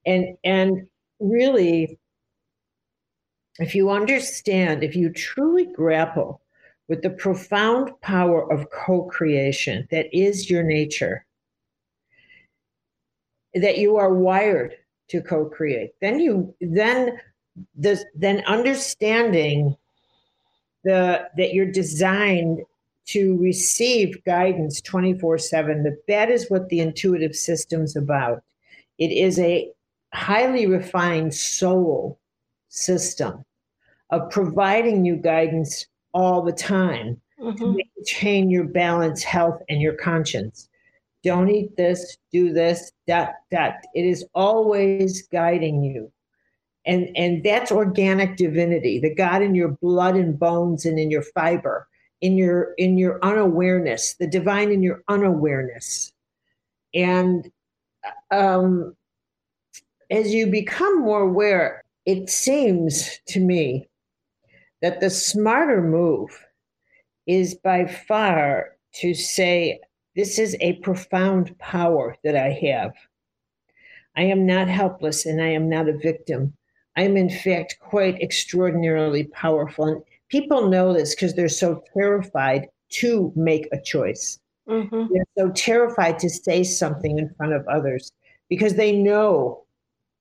And 0.05 0.37
and 0.43 0.87
really 1.19 1.99
if 3.59 3.73
you 3.73 3.89
understand 3.89 4.83
if 4.83 4.95
you 4.95 5.09
truly 5.09 5.65
grapple 5.65 6.41
with 6.87 7.01
the 7.01 7.09
profound 7.09 7.89
power 8.01 8.51
of 8.51 8.69
co-creation 8.69 9.87
that 9.91 10.07
is 10.15 10.49
your 10.49 10.63
nature 10.63 11.25
that 13.53 13.77
you 13.77 13.95
are 13.95 14.13
wired 14.13 14.75
to 15.07 15.21
co-create 15.21 15.91
then 16.01 16.19
you 16.19 16.53
then 16.59 17.17
this 17.75 18.03
then 18.13 18.43
understanding 18.45 19.75
the 20.83 21.27
that 21.37 21.53
you're 21.53 21.71
designed 21.71 22.61
to 23.07 23.37
receive 23.37 24.23
guidance 24.25 24.81
24/7 24.81 25.83
that 25.83 25.97
that 26.07 26.29
is 26.29 26.49
what 26.49 26.69
the 26.69 26.79
intuitive 26.79 27.35
system's 27.35 27.95
about 27.95 28.43
it 28.97 29.11
is 29.11 29.37
a 29.39 29.69
highly 30.13 30.65
refined 30.65 31.33
soul 31.33 32.19
system 32.69 33.43
of 34.09 34.29
providing 34.29 35.05
you 35.05 35.15
guidance 35.15 35.87
all 36.13 36.41
the 36.41 36.53
time 36.53 37.19
mm-hmm. 37.39 37.57
to 37.57 37.77
maintain 37.97 38.49
your 38.49 38.65
balance 38.65 39.23
health 39.23 39.61
and 39.69 39.81
your 39.81 39.95
conscience 39.95 40.69
don't 41.25 41.49
eat 41.49 41.75
this, 41.75 42.17
do 42.31 42.53
this, 42.53 42.91
that, 43.07 43.33
that. 43.49 43.87
It 43.95 44.05
is 44.05 44.23
always 44.35 45.23
guiding 45.23 45.83
you. 45.83 46.11
And, 46.85 47.09
and 47.17 47.43
that's 47.43 47.71
organic 47.71 48.37
divinity, 48.37 48.99
the 48.99 49.13
God 49.13 49.41
in 49.41 49.55
your 49.55 49.69
blood 49.69 50.15
and 50.15 50.37
bones 50.37 50.85
and 50.85 50.99
in 50.99 51.09
your 51.09 51.23
fiber, 51.23 51.87
in 52.25 52.37
your 52.37 52.73
in 52.79 52.97
your 52.97 53.19
unawareness, 53.23 54.15
the 54.15 54.25
divine 54.25 54.71
in 54.71 54.81
your 54.81 55.03
unawareness. 55.07 56.11
And 56.95 57.51
um, 58.31 58.95
as 60.09 60.33
you 60.33 60.47
become 60.47 61.01
more 61.01 61.21
aware, 61.21 61.83
it 62.07 62.29
seems 62.29 63.19
to 63.27 63.39
me 63.39 63.87
that 64.81 65.01
the 65.01 65.11
smarter 65.11 65.83
move 65.83 66.31
is 67.27 67.53
by 67.53 67.85
far 67.85 68.77
to 68.93 69.13
say, 69.13 69.79
this 70.15 70.39
is 70.39 70.57
a 70.61 70.73
profound 70.87 71.55
power 71.59 72.15
that 72.23 72.35
I 72.35 72.49
have. 72.71 72.93
I 74.15 74.23
am 74.23 74.47
not 74.47 74.67
helpless 74.67 75.27
and 75.27 75.39
I 75.39 75.49
am 75.49 75.69
not 75.69 75.89
a 75.89 75.97
victim. 75.97 76.53
I 76.97 77.03
am, 77.03 77.17
in 77.17 77.29
fact, 77.29 77.77
quite 77.79 78.19
extraordinarily 78.19 79.25
powerful. 79.25 80.05
People 80.29 80.69
know 80.69 80.93
this 80.93 81.13
because 81.13 81.35
they're 81.35 81.49
so 81.49 81.83
terrified 81.93 82.67
to 82.89 83.31
make 83.35 83.67
a 83.71 83.81
choice. 83.81 84.39
Mm-hmm. 84.67 85.13
They're 85.13 85.25
so 85.37 85.51
terrified 85.51 86.19
to 86.19 86.29
say 86.29 86.63
something 86.63 87.19
in 87.19 87.33
front 87.35 87.53
of 87.53 87.67
others 87.67 88.11
because 88.49 88.75
they 88.75 88.91
know 88.91 89.63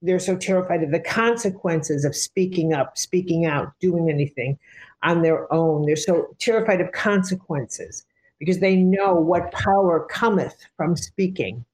they're 0.02 0.18
so 0.18 0.36
terrified 0.36 0.82
of 0.82 0.90
the 0.90 1.00
consequences 1.00 2.04
of 2.04 2.14
speaking 2.14 2.74
up, 2.74 2.98
speaking 2.98 3.46
out, 3.46 3.72
doing 3.80 4.10
anything 4.10 4.58
on 5.02 5.22
their 5.22 5.50
own. 5.52 5.86
They're 5.86 5.96
so 5.96 6.34
terrified 6.38 6.82
of 6.82 6.92
consequences 6.92 8.04
because 8.38 8.58
they 8.58 8.76
know 8.76 9.14
what 9.14 9.52
power 9.52 10.06
cometh 10.10 10.56
from 10.76 10.96
speaking. 10.96 11.64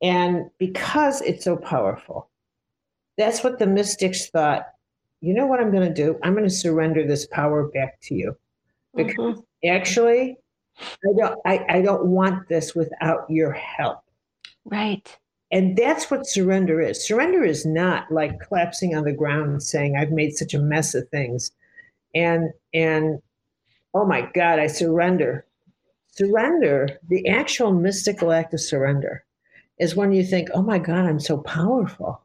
And 0.00 0.50
because 0.58 1.20
it's 1.22 1.44
so 1.44 1.56
powerful, 1.56 2.30
that's 3.18 3.42
what 3.44 3.58
the 3.58 3.66
mystics 3.66 4.28
thought. 4.28 4.68
You 5.20 5.34
know 5.34 5.46
what 5.46 5.60
I'm 5.60 5.72
going 5.72 5.88
to 5.88 5.94
do? 5.94 6.18
I'm 6.22 6.34
going 6.34 6.48
to 6.48 6.50
surrender 6.50 7.06
this 7.06 7.26
power 7.26 7.68
back 7.68 8.00
to 8.02 8.14
you. 8.14 8.36
Because 8.94 9.36
mm-hmm. 9.36 9.68
actually, 9.68 10.36
I 10.78 11.12
don't, 11.16 11.40
I, 11.44 11.64
I 11.68 11.82
don't 11.82 12.06
want 12.06 12.48
this 12.48 12.74
without 12.74 13.26
your 13.28 13.52
help. 13.52 14.00
Right. 14.64 15.16
And 15.50 15.76
that's 15.76 16.10
what 16.10 16.26
surrender 16.26 16.80
is. 16.80 17.06
Surrender 17.06 17.42
is 17.44 17.64
not 17.64 18.10
like 18.10 18.40
collapsing 18.40 18.94
on 18.94 19.04
the 19.04 19.12
ground 19.12 19.50
and 19.50 19.62
saying, 19.62 19.96
I've 19.96 20.10
made 20.12 20.36
such 20.36 20.54
a 20.54 20.58
mess 20.58 20.94
of 20.94 21.08
things. 21.08 21.52
And 22.14 22.50
and 22.74 23.20
oh 23.94 24.04
my 24.04 24.28
God, 24.34 24.58
I 24.58 24.66
surrender. 24.66 25.46
Surrender, 26.10 26.98
the 27.08 27.28
actual 27.28 27.72
mystical 27.72 28.32
act 28.32 28.52
of 28.52 28.60
surrender, 28.60 29.24
is 29.78 29.96
when 29.96 30.12
you 30.12 30.24
think, 30.24 30.48
oh 30.52 30.62
my 30.62 30.78
God, 30.78 31.06
I'm 31.06 31.20
so 31.20 31.38
powerful. 31.38 32.20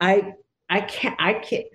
I 0.00 0.34
I 0.74 0.80
can't 0.80 1.14
I 1.20 1.34
can't 1.34 1.66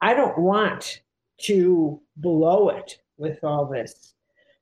I 0.00 0.14
don't 0.14 0.38
want 0.38 1.02
to 1.42 2.00
blow 2.16 2.70
it 2.70 2.98
with 3.18 3.44
all 3.44 3.66
this. 3.66 4.14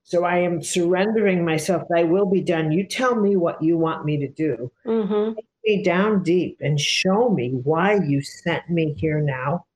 So 0.03 0.25
I 0.25 0.39
am 0.39 0.61
surrendering 0.61 1.45
myself. 1.45 1.85
I 1.97 2.03
will 2.03 2.27
be 2.27 2.41
done. 2.41 2.73
You 2.73 2.85
tell 2.85 3.15
me 3.15 3.37
what 3.37 3.63
you 3.63 3.79
want 3.79 4.05
me 4.05 4.17
to 4.19 4.29
do. 4.29 4.73
Mm-hmm. 4.85 5.35
Take 5.37 5.47
me 5.65 5.85
down 5.85 6.25
deep 6.25 6.59
and 6.61 6.81
show 6.81 7.29
me 7.31 7.51
why 7.63 7.95
you 7.95 8.21
sent 8.23 8.69
me 8.69 8.93
here 8.95 9.21
now 9.21 9.67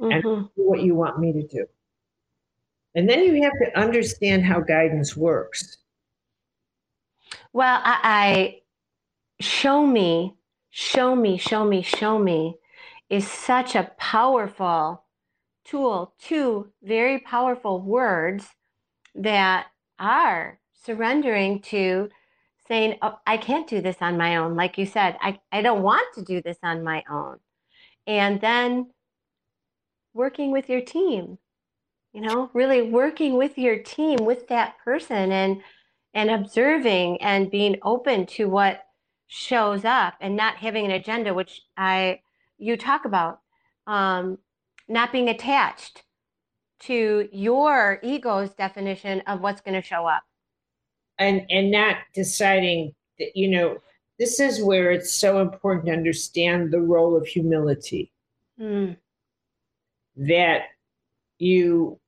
and 0.00 0.24
Mm-hmm. 0.24 0.46
do 0.56 0.68
what 0.70 0.82
you 0.82 0.96
want 0.96 1.20
me 1.20 1.32
to 1.32 1.46
do. 1.46 1.64
And 2.96 3.08
then 3.08 3.20
you 3.22 3.40
have 3.44 3.52
to 3.62 3.78
understand 3.78 4.44
how 4.44 4.60
guidance 4.60 5.16
works. 5.16 5.78
Well, 7.52 7.80
I, 7.84 7.98
I 8.02 8.60
show 9.40 9.86
me, 9.86 10.34
show 10.70 11.14
me, 11.14 11.38
show 11.38 11.64
me, 11.64 11.82
show 11.82 12.18
me 12.18 12.56
is 13.10 13.28
such 13.28 13.74
a 13.74 13.90
powerful 13.98 15.04
tool, 15.64 16.14
two 16.18 16.70
very 16.82 17.18
powerful 17.18 17.80
words 17.80 18.46
that 19.14 19.66
are 19.98 20.58
surrendering 20.84 21.60
to 21.60 22.08
saying, 22.66 22.96
oh, 23.02 23.18
I 23.26 23.36
can't 23.36 23.68
do 23.68 23.80
this 23.80 23.96
on 24.00 24.16
my 24.16 24.36
own. 24.36 24.56
Like 24.56 24.78
you 24.78 24.86
said, 24.86 25.16
I, 25.20 25.38
I 25.52 25.62
don't 25.62 25.82
want 25.82 26.14
to 26.14 26.22
do 26.22 26.40
this 26.42 26.58
on 26.62 26.82
my 26.82 27.02
own. 27.10 27.38
And 28.06 28.40
then 28.40 28.90
working 30.12 30.50
with 30.50 30.68
your 30.68 30.80
team, 30.80 31.38
you 32.12 32.20
know, 32.20 32.50
really 32.54 32.82
working 32.82 33.36
with 33.36 33.58
your 33.58 33.78
team, 33.78 34.18
with 34.24 34.48
that 34.48 34.78
person 34.84 35.32
and 35.32 35.62
and 36.16 36.30
observing 36.30 37.20
and 37.20 37.50
being 37.50 37.76
open 37.82 38.24
to 38.24 38.48
what 38.48 38.84
shows 39.26 39.84
up 39.84 40.14
and 40.20 40.36
not 40.36 40.56
having 40.56 40.84
an 40.84 40.92
agenda, 40.92 41.34
which 41.34 41.60
I 41.76 42.20
you 42.64 42.76
talk 42.76 43.04
about, 43.04 43.40
um, 43.86 44.38
not 44.88 45.12
being 45.12 45.28
attached 45.28 46.02
to 46.80 47.28
your 47.32 47.98
ego's 48.02 48.54
definition 48.54 49.20
of 49.26 49.40
what's 49.40 49.60
going 49.60 49.80
to 49.80 49.86
show 49.86 50.06
up. 50.06 50.22
and 51.18 51.42
and 51.50 51.70
not 51.70 51.96
deciding 52.14 52.92
that 53.18 53.30
you 53.36 53.48
know 53.48 53.78
this 54.18 54.40
is 54.40 54.62
where 54.62 54.90
it's 54.90 55.14
so 55.14 55.40
important 55.40 55.86
to 55.86 55.92
understand 55.92 56.72
the 56.72 56.80
role 56.80 57.16
of 57.16 57.26
humility 57.26 58.10
Mm, 58.60 58.96
that 60.16 60.62
you 61.38 61.98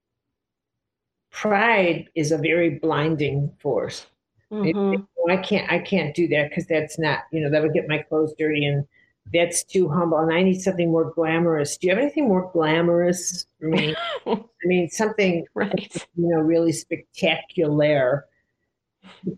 pride 1.31 2.09
is 2.15 2.33
a 2.33 2.39
very 2.39 2.71
blinding 2.79 3.53
force 3.61 4.07
mhm. 4.51 5.07
"Oh, 5.19 5.31
i 5.31 5.37
can't 5.37 5.71
i 5.71 5.79
can't 5.79 6.15
do 6.15 6.27
that 6.29 6.49
because 6.49 6.67
that's 6.67 6.99
not 6.99 7.25
you 7.33 7.41
know 7.41 7.51
that 7.51 7.63
would 7.63 7.75
get 7.75 7.89
my 7.89 7.99
clothes 7.99 8.35
dirty 8.39 8.65
and 8.67 8.87
that's 9.33 9.65
too 9.65 9.89
humble 9.89 10.19
and 10.19 10.33
i 10.33 10.43
need 10.43 10.61
something 10.61 10.91
more 10.91 11.11
glamorous 11.13 11.77
do 11.77 11.87
you 11.87 11.93
have 11.93 12.03
anything 12.03 12.29
more 12.29 12.51
glamorous 12.53 13.47
for 13.59 13.69
me 13.69 13.95
i 14.27 14.39
mean 14.65 14.89
something 14.89 15.45
Right. 15.55 16.07
you 16.17 16.29
know, 16.29 16.41
really 16.41 16.73
spectacular. 16.73 18.27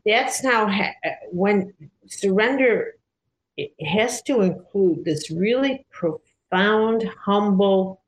That's 0.05 0.43
now 0.43 0.67
ha- 0.69 0.95
when 1.31 1.73
surrender 2.07 2.97
it 3.57 3.73
has 3.85 4.23
to 4.23 4.43
include 4.43 5.05
this 5.05 5.31
really 5.31 5.85
profound, 5.91 7.05
humble 7.19 8.03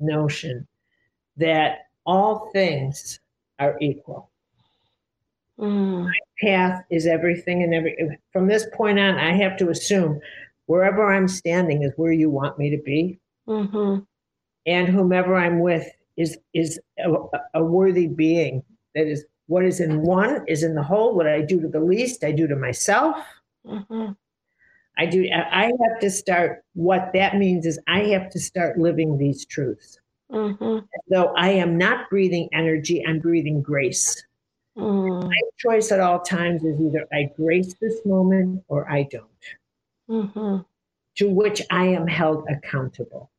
notion 0.00 0.66
that 1.36 1.86
all 2.04 2.50
things 2.52 3.20
are 3.58 3.76
equal. 3.80 4.30
Mm, 5.58 6.10
Path 6.42 6.84
is 6.90 7.06
everything, 7.06 7.62
and 7.62 7.72
every 7.74 8.18
from 8.32 8.46
this 8.46 8.66
point 8.74 8.98
on, 8.98 9.16
I 9.16 9.32
have 9.32 9.56
to 9.58 9.70
assume 9.70 10.20
wherever 10.66 11.12
I'm 11.12 11.28
standing 11.28 11.82
is 11.82 11.92
where 11.96 12.12
you 12.12 12.30
want 12.30 12.58
me 12.58 12.70
to 12.70 12.78
be, 12.82 13.18
mhm. 13.48 14.06
and 14.66 14.88
whomever 14.88 15.36
I'm 15.36 15.60
with 15.60 15.88
is 16.16 16.38
is 16.54 16.80
a, 16.98 17.12
a 17.54 17.64
worthy 17.64 18.06
being. 18.06 18.62
That 18.94 19.06
is 19.06 19.24
what 19.46 19.64
is 19.64 19.80
in 19.80 20.02
one 20.02 20.44
is 20.48 20.62
in 20.62 20.74
the 20.74 20.82
whole. 20.82 21.14
What 21.14 21.26
I 21.26 21.42
do 21.42 21.60
to 21.60 21.68
the 21.68 21.80
least, 21.80 22.24
I 22.24 22.32
do 22.32 22.46
to 22.46 22.56
myself. 22.56 23.16
Mhm. 23.66 24.16
I 24.98 25.06
do. 25.06 25.28
I 25.30 25.66
have 25.66 26.00
to 26.00 26.10
start. 26.10 26.64
What 26.74 27.10
that 27.12 27.36
means 27.36 27.66
is 27.66 27.78
I 27.86 28.04
have 28.04 28.30
to 28.30 28.40
start 28.40 28.78
living 28.78 29.18
these 29.18 29.44
truths. 29.44 30.00
Mhm. 30.32 30.86
Though 31.08 31.34
I 31.36 31.50
am 31.50 31.76
not 31.76 32.08
breathing 32.10 32.48
energy, 32.52 33.04
I'm 33.06 33.20
breathing 33.20 33.60
grace. 33.62 34.24
Mm, 34.76 35.24
My 35.24 35.40
choice 35.58 35.90
at 35.90 36.00
all 36.00 36.20
times 36.20 36.64
is 36.64 36.80
either 36.80 37.06
I 37.12 37.30
grace 37.36 37.74
this 37.80 38.04
moment 38.04 38.62
or 38.68 38.90
I 38.90 39.04
don't. 39.04 39.24
Mhm. 40.08 40.64
To 41.16 41.30
which 41.30 41.62
I 41.70 41.86
am 41.86 42.06
held 42.06 42.46
accountable, 42.48 43.30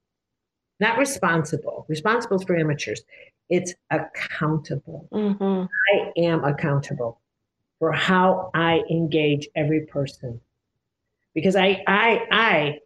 not 0.80 0.98
responsible. 0.98 1.86
Responsible 1.88 2.40
for 2.40 2.56
amateurs. 2.56 3.02
It's 3.50 3.74
accountable. 3.92 5.08
Mhm. 5.12 5.70
I 5.94 6.12
am 6.18 6.44
accountable 6.44 7.22
for 7.80 7.92
how 7.92 8.50
I 8.54 8.84
engage 8.90 9.48
every 9.56 9.86
person. 9.86 10.42
Because 11.34 11.56
I 11.56 11.84
I 11.88 12.28
I 12.32 12.80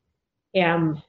am 0.56 1.02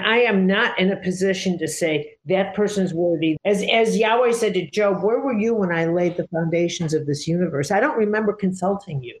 I 0.00 0.20
am 0.20 0.46
not 0.46 0.78
in 0.78 0.90
a 0.92 0.96
position 0.96 1.58
to 1.58 1.68
say 1.68 2.16
that 2.26 2.54
person's 2.54 2.94
worthy. 2.94 3.36
As 3.44 3.62
as 3.70 3.98
Yahweh 3.98 4.32
said 4.32 4.54
to 4.54 4.70
Job, 4.70 5.02
where 5.02 5.20
were 5.20 5.38
you 5.38 5.54
when 5.54 5.72
I 5.72 5.86
laid 5.86 6.16
the 6.16 6.28
foundations 6.28 6.94
of 6.94 7.06
this 7.06 7.26
universe? 7.28 7.70
I 7.70 7.80
don't 7.80 7.98
remember 7.98 8.32
consulting 8.32 9.02
you. 9.02 9.18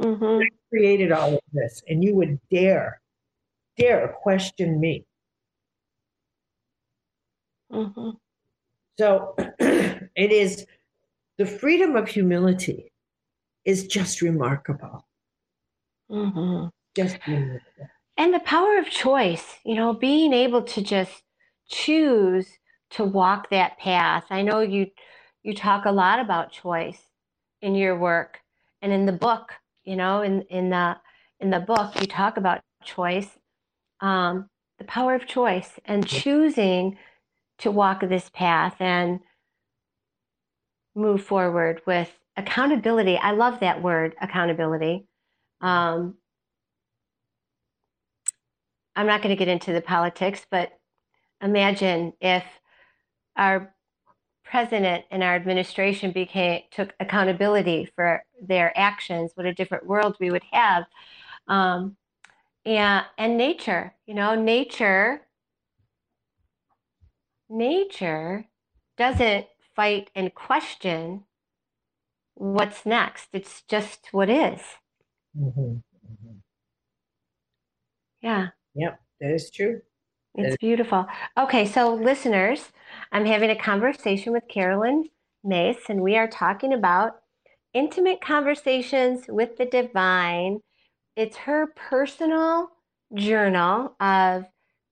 Mhm. 0.00 0.46
Created 0.70 1.12
all 1.12 1.34
of 1.34 1.40
this, 1.52 1.82
and 1.88 2.02
you 2.02 2.14
would 2.14 2.40
dare, 2.50 3.00
dare 3.76 4.08
question 4.22 4.80
me. 4.80 5.04
Mhm. 7.72 8.16
So 8.98 9.34
it 9.58 10.32
is 10.32 10.66
the 11.38 11.46
freedom 11.46 11.96
of 11.96 12.08
humility 12.08 12.92
is 13.64 13.86
just 13.86 14.22
remarkable. 14.22 15.06
Mhm. 16.10 16.70
Just 16.96 17.18
remarkable. 17.26 17.88
And 18.16 18.34
the 18.34 18.40
power 18.40 18.78
of 18.78 18.90
choice, 18.90 19.58
you 19.64 19.74
know, 19.74 19.92
being 19.94 20.32
able 20.32 20.62
to 20.62 20.82
just 20.82 21.22
choose 21.68 22.58
to 22.90 23.04
walk 23.04 23.50
that 23.50 23.78
path. 23.78 24.24
I 24.30 24.42
know 24.42 24.60
you 24.60 24.90
you 25.42 25.54
talk 25.54 25.84
a 25.84 25.92
lot 25.92 26.20
about 26.20 26.52
choice 26.52 27.08
in 27.62 27.74
your 27.74 27.96
work 27.98 28.40
and 28.82 28.92
in 28.92 29.06
the 29.06 29.12
book, 29.12 29.54
you 29.90 29.96
know, 29.96 30.22
in 30.22 30.42
in 30.42 30.70
the 30.70 30.96
in 31.40 31.50
the 31.50 31.58
book 31.58 32.00
you 32.00 32.06
talk 32.06 32.36
about 32.36 32.60
choice, 32.84 33.28
um, 34.00 34.48
the 34.78 34.84
power 34.84 35.16
of 35.16 35.26
choice 35.26 35.80
and 35.84 36.06
choosing 36.06 36.96
to 37.58 37.72
walk 37.72 38.00
this 38.08 38.30
path 38.32 38.76
and 38.78 39.18
move 40.94 41.24
forward 41.24 41.80
with 41.88 42.08
accountability. 42.36 43.18
I 43.18 43.32
love 43.32 43.58
that 43.60 43.82
word, 43.82 44.14
accountability. 44.22 45.08
Um, 45.60 46.14
I'm 48.94 49.08
not 49.08 49.22
going 49.22 49.34
to 49.34 49.44
get 49.44 49.48
into 49.48 49.72
the 49.72 49.82
politics, 49.82 50.46
but 50.48 50.70
imagine 51.42 52.12
if 52.20 52.44
our 53.34 53.74
president 54.50 55.04
and 55.10 55.22
our 55.22 55.34
administration 55.36 56.10
became 56.10 56.62
took 56.72 56.92
accountability 56.98 57.88
for 57.94 58.24
their 58.42 58.76
actions, 58.76 59.30
what 59.34 59.46
a 59.46 59.54
different 59.54 59.86
world 59.86 60.16
we 60.18 60.30
would 60.30 60.42
have. 60.52 60.84
Um, 61.46 61.96
and 62.66 63.04
and 63.16 63.36
nature, 63.36 63.94
you 64.06 64.14
know, 64.14 64.34
nature, 64.34 65.22
nature 67.48 68.46
doesn't 68.98 69.46
fight 69.74 70.10
and 70.14 70.34
question 70.34 71.24
what's 72.34 72.84
next. 72.84 73.28
It's 73.32 73.62
just 73.62 74.08
what 74.12 74.28
is. 74.28 74.60
Mhm. 75.38 75.82
Mhm. 76.06 76.42
Yeah. 78.20 78.48
Yep, 78.74 79.00
that 79.20 79.30
is 79.30 79.50
true. 79.50 79.80
It's 80.44 80.56
beautiful. 80.56 81.06
Okay, 81.38 81.66
so 81.66 81.94
listeners, 81.94 82.72
I'm 83.12 83.24
having 83.24 83.50
a 83.50 83.56
conversation 83.56 84.32
with 84.32 84.44
Caroline 84.48 85.04
Myss, 85.44 85.78
and 85.88 86.02
we 86.02 86.16
are 86.16 86.28
talking 86.28 86.72
about 86.72 87.20
intimate 87.72 88.20
conversations 88.20 89.24
with 89.28 89.56
the 89.56 89.66
divine. 89.66 90.60
It's 91.16 91.36
her 91.38 91.68
personal 91.76 92.70
journal 93.14 93.94
of 94.00 94.44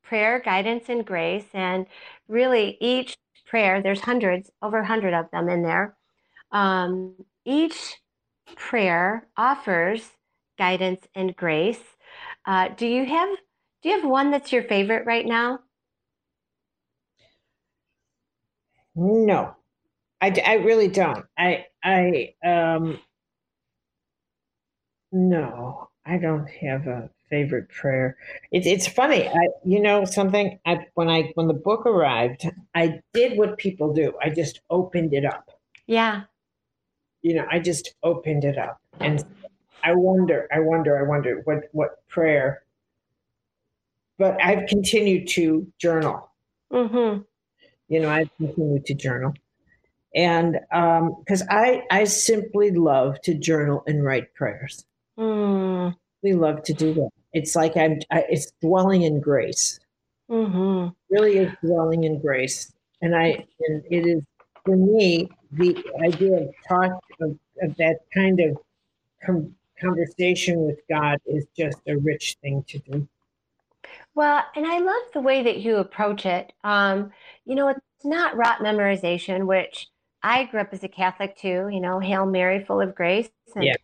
prayer, 0.03 0.41
guidance, 0.41 0.85
and 0.89 1.05
grace. 1.05 1.47
And 1.53 1.87
really, 2.29 2.77
each 2.81 3.17
prayer, 3.47 3.83
there's 3.83 4.01
hundreds, 4.01 4.51
over 4.63 4.79
a 4.79 4.87
hundred 4.87 5.15
of 5.15 5.31
them 5.31 5.49
in 5.49 5.63
there. 5.63 5.97
Um, 6.53 7.15
each 7.45 7.97
prayer 8.57 9.27
offers 9.37 10.11
guidance 10.59 11.07
and 11.15 11.37
grace. 11.37 11.83
Uh, 12.47 12.69
do 12.69 12.87
you 12.87 13.05
have 13.05 13.29
do 13.83 13.88
you 13.88 14.01
have 14.01 14.09
one 14.09 14.31
that's 14.31 14.53
your 14.53 14.62
favorite 14.62 15.07
right 15.07 15.27
now? 15.27 15.61
No, 18.95 19.57
I, 20.21 20.43
I 20.45 20.55
really 20.55 20.88
don't. 20.88 21.27
I 21.38 21.67
I 21.85 22.35
um 22.45 23.01
no, 25.12 25.88
I 26.05 26.19
don't 26.19 26.49
have 26.49 26.87
a 26.87 27.11
favorite 27.31 27.69
prayer. 27.71 28.17
It's 28.53 28.67
it's 28.67 28.87
funny. 28.87 29.29
I 29.29 29.49
you 29.64 29.81
know 29.81 30.05
something. 30.05 30.59
I 30.67 30.87
when 30.95 31.09
I 31.09 31.33
when 31.35 31.47
the 31.49 31.55
book 31.55 31.87
arrived, 31.87 32.49
I 32.75 33.01
did 33.14 33.38
what 33.38 33.59
people 33.59 33.93
do. 33.93 34.14
I 34.23 34.31
just 34.31 34.61
opened 34.71 35.14
it 35.14 35.25
up. 35.25 35.51
Yeah. 35.87 36.25
You 37.23 37.35
know, 37.35 37.47
I 37.51 37.59
just 37.59 37.95
opened 38.03 38.45
it 38.45 38.59
up, 38.59 38.81
and 39.01 39.25
I 39.83 39.95
wonder, 39.95 40.49
I 40.53 40.61
wonder, 40.61 40.99
I 40.99 41.03
wonder 41.03 41.41
what 41.45 41.64
what 41.73 42.07
prayer. 42.09 42.62
But 44.19 44.43
I've 44.43 44.67
continued 44.69 45.29
to 45.29 45.67
journal. 45.79 46.31
Mm-hmm. 46.73 47.23
You 47.89 48.01
know, 48.01 48.11
I've 48.11 48.31
continued 48.37 48.85
to 48.87 48.95
journal, 48.95 49.35
and 50.15 50.59
because 50.71 51.43
um, 51.43 51.49
I 51.51 51.83
I 51.91 52.05
simply 52.05 52.71
love 52.71 53.21
to 53.23 53.35
journal 53.35 53.83
and 53.87 54.05
write 54.05 54.35
prayers. 54.35 54.85
Mm. 55.19 55.95
We 56.23 56.33
love 56.33 56.63
to 56.65 56.75
do 56.75 56.95
that. 56.95 57.11
It's 57.33 57.57
like 57.57 57.77
I'm. 57.77 58.01
I, 58.11 58.25
it's 58.29 58.53
dwelling 58.61 59.03
in 59.03 59.21
grace. 59.21 59.81
Mm-hmm. 60.31 60.89
Really 61.11 61.39
is 61.39 61.53
dwelling 61.65 62.05
in 62.05 62.21
grace, 62.21 62.73
and 63.01 63.17
I 63.17 63.47
and 63.69 63.85
it 63.91 64.07
is 64.07 64.23
for 64.65 64.77
me 64.77 65.31
the 65.53 65.83
idea 66.05 66.43
of 66.43 66.55
talk 66.69 67.03
of, 67.21 67.39
of 67.63 67.77
that 67.77 68.01
kind 68.13 68.41
of 68.41 68.59
com- 69.25 69.55
conversation 69.81 70.61
with 70.67 70.81
God 70.91 71.19
is 71.27 71.47
just 71.57 71.79
a 71.87 71.97
rich 71.97 72.37
thing 72.43 72.65
to 72.69 72.79
do. 72.79 73.09
Well, 74.19 74.43
and 74.57 74.67
I 74.67 74.81
love 74.81 75.03
the 75.15 75.21
way 75.21 75.45
that 75.45 75.61
you 75.61 75.77
approach 75.77 76.27
it. 76.27 76.53
Um, 76.65 77.13
you 77.45 77.55
know, 77.55 77.69
it's 77.69 77.81
not 78.05 78.37
rote 78.37 78.59
memorization, 78.59 79.47
which 79.47 79.87
I 80.25 80.47
grew 80.47 80.59
up 80.61 80.71
as 80.73 80.83
a 80.83 80.89
Catholic 80.89 81.39
too. 81.39 81.69
You 81.73 81.81
know, 81.81 82.01
Hail 82.01 82.27
Mary, 82.27 82.65
full 82.65 82.81
of 82.81 82.97
grace, 82.97 83.31
and 83.55 83.65
Yeah. 83.65 83.77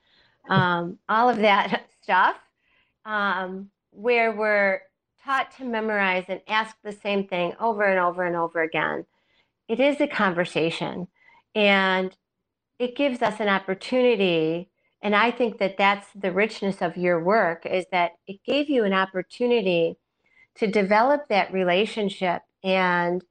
um, 0.49 0.99
all 1.09 1.31
of 1.31 1.37
that 1.37 1.87
stuff, 2.03 2.37
um, 3.05 3.71
where 3.93 4.33
we're 4.33 4.83
taught 5.25 5.53
to 5.59 5.65
memorize 5.65 6.25
and 6.27 6.41
ask 6.49 6.75
the 6.83 6.91
same 6.91 7.29
thing 7.29 7.55
over 7.61 7.85
and 7.85 8.01
over 8.01 8.25
and 8.25 8.35
over 8.35 8.61
again. 8.61 9.07
It 9.69 9.79
is 9.79 10.01
a 10.01 10.09
conversation, 10.09 11.07
and 11.55 12.17
it 12.81 12.97
gives 12.97 13.23
us 13.23 13.41
an 13.41 13.49
opportunity. 13.49 14.71
And 15.03 15.17
I 15.17 15.31
think 15.31 15.59
that 15.59 15.79
that's 15.79 16.09
the 16.15 16.33
richness 16.33 16.83
of 16.83 16.97
your 16.97 17.23
work 17.23 17.67
is 17.67 17.87
that 17.93 18.13
it 18.27 18.41
gave 18.45 18.71
you 18.71 18.85
an 18.85 18.95
opportunity 18.95 19.97
to 20.57 20.67
develop 20.69 21.29
that 21.29 21.53
relationship 21.53 22.43
and 22.65 23.25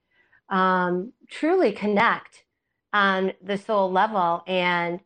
um, 0.50 1.14
truly 1.30 1.72
connect 1.74 2.44
on 2.94 3.34
the 3.44 3.58
soul 3.58 3.92
level 3.92 4.44
and 4.48 5.02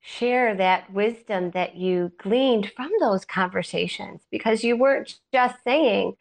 share 0.00 0.54
that 0.56 0.92
wisdom 0.92 1.50
that 1.52 1.76
you 1.76 2.12
gleaned 2.18 2.72
from 2.76 2.90
those 3.00 3.24
conversations. 3.24 4.22
Because 4.30 4.64
you 4.64 4.76
weren't 4.76 5.20
just 5.32 5.56
saying 5.64 6.14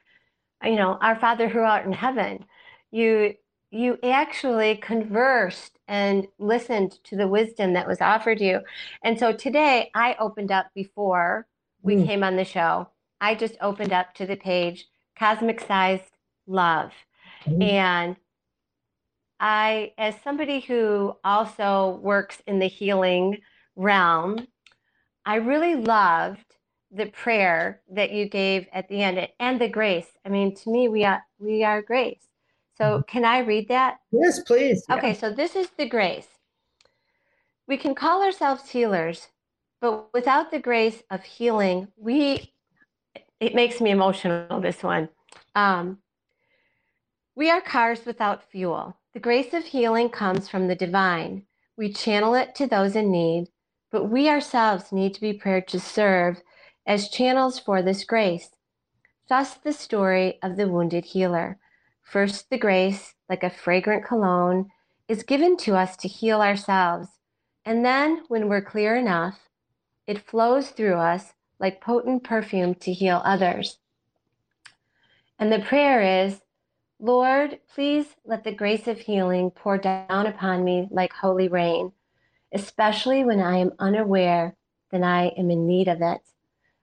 you 0.66 0.76
know 0.78 0.98
our 1.02 1.18
father 1.20 1.50
who 1.50 1.60
art 1.62 1.86
in 1.86 1.94
heaven 1.94 2.46
you 2.92 3.36
you 3.72 4.00
actually 4.04 4.78
conversed 4.78 5.80
and 5.88 6.28
listened 6.40 6.94
to 7.06 7.18
the 7.18 7.30
wisdom 7.30 7.74
that 7.76 7.88
was 7.88 8.02
offered 8.02 8.42
you. 8.42 8.62
And 9.04 9.20
so 9.20 9.34
today 9.34 9.92
i 9.96 10.16
opened 10.20 10.52
up 10.52 10.68
before 10.76 11.48
we 11.84 11.98
Mm. 11.98 12.06
came 12.08 12.24
on 12.24 12.36
the 12.38 12.46
show. 12.46 12.90
I 13.22 13.36
just 13.36 13.58
opened 13.62 13.94
up 13.94 14.16
to 14.16 14.26
the 14.28 14.38
page 14.38 14.88
cosmic 15.18 15.62
sized 15.62 16.12
love 16.48 16.92
Mhm. 17.46 17.64
and 17.64 18.16
I, 19.40 19.94
as 19.98 20.14
somebody 20.22 20.60
who 20.60 21.16
also 21.24 22.00
works 22.04 22.44
in 22.46 22.60
the 22.60 22.68
healing 22.68 23.42
realm, 23.76 24.48
I 25.26 25.36
really 25.36 25.76
loved 25.76 26.46
the 26.92 27.08
prayer 27.08 27.82
that 27.90 28.12
you 28.12 28.30
gave 28.30 28.68
at 28.72 28.88
the 28.88 29.02
end 29.02 29.28
and 29.40 29.60
the 29.60 29.68
grace. 29.68 30.08
I 30.26 30.30
mean, 30.30 30.54
to 30.56 30.70
me, 30.70 30.90
we 30.90 31.04
are 31.06 31.24
we 31.40 31.64
are 31.64 31.82
grace. 31.82 32.22
So 32.78 33.04
can 33.08 33.26
I 33.26 33.40
read 33.40 33.68
that? 33.70 33.98
Yes, 34.12 34.42
please. 34.42 34.86
Yeah. 34.88 34.96
Okay, 34.96 35.14
so 35.14 35.32
this 35.32 35.56
is 35.56 35.70
the 35.72 35.88
grace. 35.90 36.28
We 37.68 37.78
can 37.78 37.96
call 37.96 38.24
ourselves 38.24 38.70
healers, 38.70 39.28
but 39.80 40.14
without 40.14 40.52
the 40.52 40.60
grace 40.60 41.02
of 41.10 41.24
healing, 41.24 41.88
we 41.96 42.54
it 43.42 43.56
makes 43.56 43.82
me 43.82 43.90
emotional 43.90 44.62
this 44.62 44.84
one. 44.84 45.10
Um, 45.56 45.98
we 47.36 47.50
are 47.50 47.60
cars 47.60 48.06
without 48.06 48.50
fuel. 48.50 48.96
The 49.14 49.20
grace 49.20 49.54
of 49.54 49.66
healing 49.66 50.10
comes 50.10 50.48
from 50.48 50.68
the 50.68 50.76
divine. 50.76 51.44
We 51.76 51.92
channel 51.92 52.36
it 52.36 52.54
to 52.56 52.68
those 52.68 52.96
in 52.96 53.12
need, 53.12 53.48
but 53.92 54.06
we 54.06 54.30
ourselves 54.30 54.92
need 54.92 55.16
to 55.16 55.22
be 55.22 55.34
prepared 55.34 55.68
to 55.70 55.80
serve 55.80 56.42
as 56.86 57.10
channels 57.10 57.60
for 57.60 57.82
this 57.82 58.04
grace. 58.04 58.52
Thus, 59.28 59.56
the 59.56 59.74
story 59.74 60.38
of 60.44 60.56
the 60.56 60.68
wounded 60.68 61.06
healer. 61.06 61.58
First, 62.04 62.50
the 62.50 62.60
grace, 62.60 63.16
like 63.28 63.44
a 63.44 63.50
fragrant 63.50 64.06
cologne, 64.06 64.70
is 65.08 65.24
given 65.24 65.58
to 65.58 65.76
us 65.76 65.98
to 65.98 66.08
heal 66.08 66.42
ourselves. 66.42 67.08
And 67.66 67.84
then, 67.84 68.24
when 68.28 68.48
we're 68.48 68.62
clear 68.62 68.96
enough, 68.96 69.40
it 70.06 70.28
flows 70.28 70.70
through 70.70 70.96
us 70.96 71.34
like 71.62 71.80
potent 71.80 72.24
perfume 72.24 72.74
to 72.74 72.92
heal 72.92 73.22
others. 73.24 73.78
And 75.40 75.52
the 75.52 75.60
prayer 75.60 76.26
is 76.26 76.42
Lord, 77.00 77.60
please 77.74 78.06
let 78.26 78.44
the 78.44 78.54
grace 78.54 78.88
of 78.88 79.00
healing 79.00 79.50
pour 79.50 79.78
down 79.78 80.28
upon 80.28 80.64
me 80.64 80.88
like 80.92 81.14
holy 81.14 81.48
rain, 81.48 81.94
especially 82.54 83.24
when 83.24 83.40
I 83.40 83.58
am 83.58 83.74
unaware 83.80 84.56
that 84.92 85.02
I 85.02 85.28
am 85.38 85.50
in 85.50 85.66
need 85.66 85.88
of 85.88 86.02
it. 86.02 86.22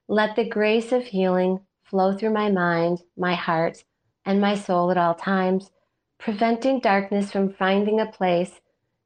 Let 0.08 0.34
the 0.34 0.48
grace 0.48 0.90
of 0.90 1.04
healing 1.04 1.60
flow 1.84 2.16
through 2.16 2.32
my 2.32 2.50
mind, 2.50 3.02
my 3.16 3.34
heart, 3.34 3.84
and 4.24 4.40
my 4.40 4.56
soul 4.56 4.90
at 4.90 4.96
all 4.96 5.14
times, 5.14 5.70
preventing 6.18 6.80
darkness 6.80 7.30
from 7.30 7.52
finding 7.52 8.00
a 8.00 8.06
place 8.06 8.60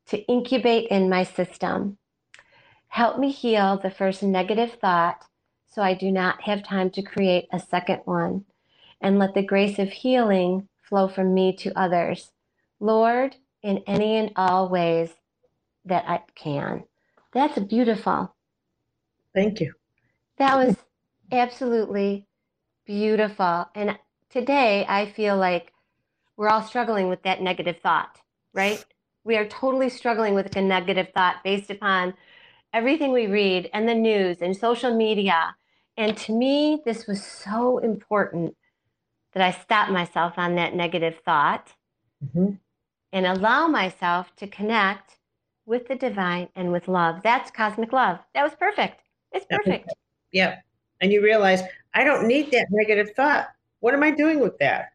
to 0.07 0.27
incubate 0.27 0.89
in 0.89 1.11
my 1.11 1.25
system. 1.25 1.99
Help 2.89 3.19
me 3.19 3.31
heal 3.31 3.77
the 3.77 3.91
first 3.91 4.23
negative 4.23 4.79
thought 4.81 5.27
so 5.75 5.83
I 5.83 5.95
do 5.95 6.13
not 6.13 6.43
have 6.43 6.63
time 6.63 6.91
to 6.91 7.03
create 7.03 7.49
a 7.53 7.59
second 7.59 8.01
one. 8.05 8.45
And 9.01 9.19
let 9.19 9.35
the 9.35 9.43
grace 9.43 9.79
of 9.79 9.91
healing 9.91 10.69
flow 10.81 11.09
from 11.09 11.35
me 11.35 11.57
to 11.57 11.77
others. 11.77 12.31
Lord, 12.79 13.37
in 13.63 13.79
any 13.87 14.17
and 14.17 14.31
all 14.37 14.69
ways 14.69 15.11
that 15.85 16.05
I 16.07 16.21
can. 16.35 16.85
That's 17.33 17.59
beautiful. 17.59 18.35
Thank 19.35 19.61
you. 19.61 19.73
That 20.39 20.57
was 20.57 20.77
absolutely 21.31 22.27
beautiful. 22.85 23.69
And 23.75 23.99
today 24.31 24.85
I 24.89 25.11
feel 25.11 25.37
like 25.37 25.73
we're 26.37 26.49
all 26.49 26.63
struggling 26.63 27.09
with 27.09 27.23
that 27.23 27.41
negative 27.41 27.77
thought, 27.83 28.21
right? 28.53 28.85
We 29.25 29.37
are 29.37 29.47
totally 29.47 29.89
struggling 29.89 30.35
with 30.35 30.55
a 30.57 30.63
negative 30.63 31.09
thought 31.15 31.37
based 31.45 31.71
upon 31.71 32.15
everything 32.73 33.13
we 33.13 33.27
read 33.27 33.71
and 33.73 33.89
the 33.89 33.95
news 33.95 34.39
and 34.41 34.57
social 34.57 34.95
media. 34.95 35.55
And 35.97 36.17
to 36.19 36.33
me, 36.33 36.83
this 36.85 37.07
was 37.07 37.25
so 37.25 37.79
important 37.79 38.57
that 39.33 39.43
I 39.43 39.51
stop 39.51 39.91
myself 39.91 40.35
on 40.39 40.55
that 40.57 40.75
negative 40.75 41.21
thought 41.25 41.73
Mhm. 42.25 42.59
and 43.13 43.27
allow 43.27 43.67
myself 43.67 44.35
to 44.37 44.47
connect 44.47 45.19
with 45.67 45.87
the 45.89 45.95
divine 45.95 46.49
and 46.55 46.73
with 46.73 46.89
love. 46.89 47.23
That's 47.23 47.51
cosmic 47.51 47.93
love. 47.93 48.19
That 48.35 48.43
was 48.43 48.55
perfect. 48.55 49.03
It's 49.33 49.47
perfect. 49.47 49.93
Yeah. 50.33 50.61
And 51.01 51.13
you 51.13 51.23
realize 51.23 51.63
I 51.95 52.05
don't 52.05 52.27
need 52.27 52.51
that 52.53 52.67
negative 52.71 53.15
thought. 53.15 53.49
What 53.81 53.95
am 53.95 54.03
I 54.03 54.11
doing 54.11 54.41
with 54.41 54.59
that? 54.59 54.93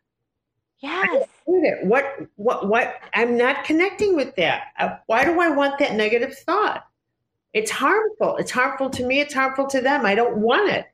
Yes. 0.79 1.27
It. 1.47 1.85
What, 1.85 2.05
what, 2.35 2.67
what? 2.67 3.01
I'm 3.13 3.37
not 3.37 3.65
connecting 3.65 4.15
with 4.15 4.35
that. 4.35 4.73
Uh, 4.77 4.97
Why 5.07 5.25
do 5.25 5.39
I 5.41 5.49
want 5.49 5.79
that 5.79 5.93
negative 5.93 6.37
thought? 6.39 6.85
It's 7.53 7.71
harmful. 7.71 8.37
It's 8.37 8.51
harmful 8.51 8.89
to 8.91 9.05
me. 9.05 9.19
It's 9.19 9.33
harmful 9.33 9.67
to 9.67 9.81
them. 9.81 10.05
I 10.05 10.15
don't 10.15 10.37
want 10.37 10.69
it. 10.71 10.85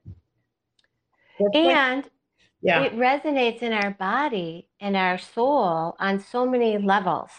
That's 1.40 1.56
And 1.56 2.10
yeah. 2.62 2.84
it 2.84 2.94
resonates 2.96 3.62
in 3.62 3.74
our 3.74 3.92
body 3.92 4.70
and 4.80 4.96
our 4.96 5.18
soul 5.18 5.96
on 6.00 6.20
so 6.20 6.46
many 6.46 6.78
levels 6.78 7.32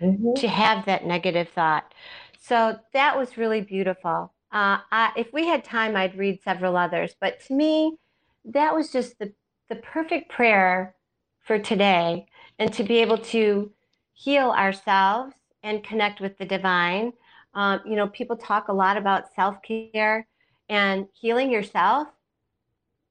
Mhm. 0.00 0.34
to 0.40 0.48
have 0.48 0.84
that 0.86 1.04
negative 1.06 1.48
thought. 1.48 1.92
So 2.38 2.78
that 2.92 3.16
was 3.16 3.36
really 3.36 3.60
beautiful. 3.60 4.32
Uh, 4.52 4.78
I, 4.90 5.12
if 5.16 5.32
we 5.32 5.46
had 5.46 5.64
time, 5.64 5.96
I'd 5.96 6.16
read 6.16 6.42
several 6.42 6.76
others, 6.76 7.14
but 7.20 7.40
to 7.46 7.54
me, 7.54 7.96
that 8.44 8.74
was 8.74 8.90
just 8.92 9.18
the, 9.18 9.32
the 9.68 9.76
perfect 9.76 10.30
prayer 10.30 10.94
for 11.40 11.58
today 11.58 12.26
and 12.58 12.72
to 12.72 12.82
be 12.82 12.98
able 12.98 13.18
to 13.18 13.72
heal 14.12 14.50
ourselves 14.50 15.34
and 15.62 15.84
connect 15.84 16.20
with 16.20 16.36
the 16.38 16.44
divine. 16.46 17.12
Um, 17.54 17.80
you 17.84 17.96
know, 17.96 18.08
people 18.08 18.36
talk 18.36 18.68
a 18.68 18.72
lot 18.72 18.96
about 18.96 19.34
self 19.34 19.56
care 19.62 20.26
and 20.68 21.06
healing 21.12 21.50
yourself 21.50 22.08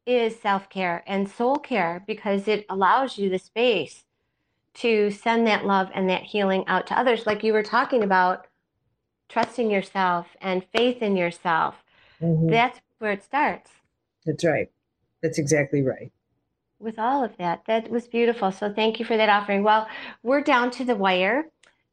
is 0.06 0.40
self 0.40 0.70
care 0.70 1.04
and 1.08 1.30
soul 1.30 1.58
care 1.58 2.04
because 2.08 2.48
it 2.48 2.66
allows 2.70 3.18
you 3.18 3.30
the 3.30 3.40
space 3.40 4.06
to 4.76 5.12
send 5.12 5.46
that 5.48 5.66
love 5.66 5.90
and 5.94 6.10
that 6.10 6.24
healing 6.24 6.64
out 6.68 6.88
to 6.88 6.98
others. 6.98 7.26
Like 7.26 7.44
you 7.44 7.54
were 7.54 7.64
talking 7.64 8.04
about, 8.04 8.48
trusting 9.28 9.70
yourself 9.70 10.26
and 10.42 10.66
faith 10.74 11.02
in 11.02 11.16
yourself. 11.16 11.84
Mhm. 12.22 12.50
That's 12.50 12.82
where 12.98 13.12
it 13.12 13.24
starts. 13.24 13.72
That's 14.26 14.44
right. 14.44 14.72
That's 15.22 15.38
exactly 15.38 15.84
right. 15.84 16.12
With 16.80 16.98
all 16.98 17.24
of 17.24 17.36
that, 17.38 17.66
that 17.66 17.90
was 17.90 18.08
beautiful. 18.08 18.52
So 18.52 18.74
thank 18.74 19.00
you 19.00 19.06
for 19.06 19.18
that 19.18 19.30
offering. 19.30 19.64
Well, 19.64 19.88
we're 20.24 20.42
down 20.42 20.72
to 20.72 20.86
the 20.86 20.96
wire, 20.96 21.46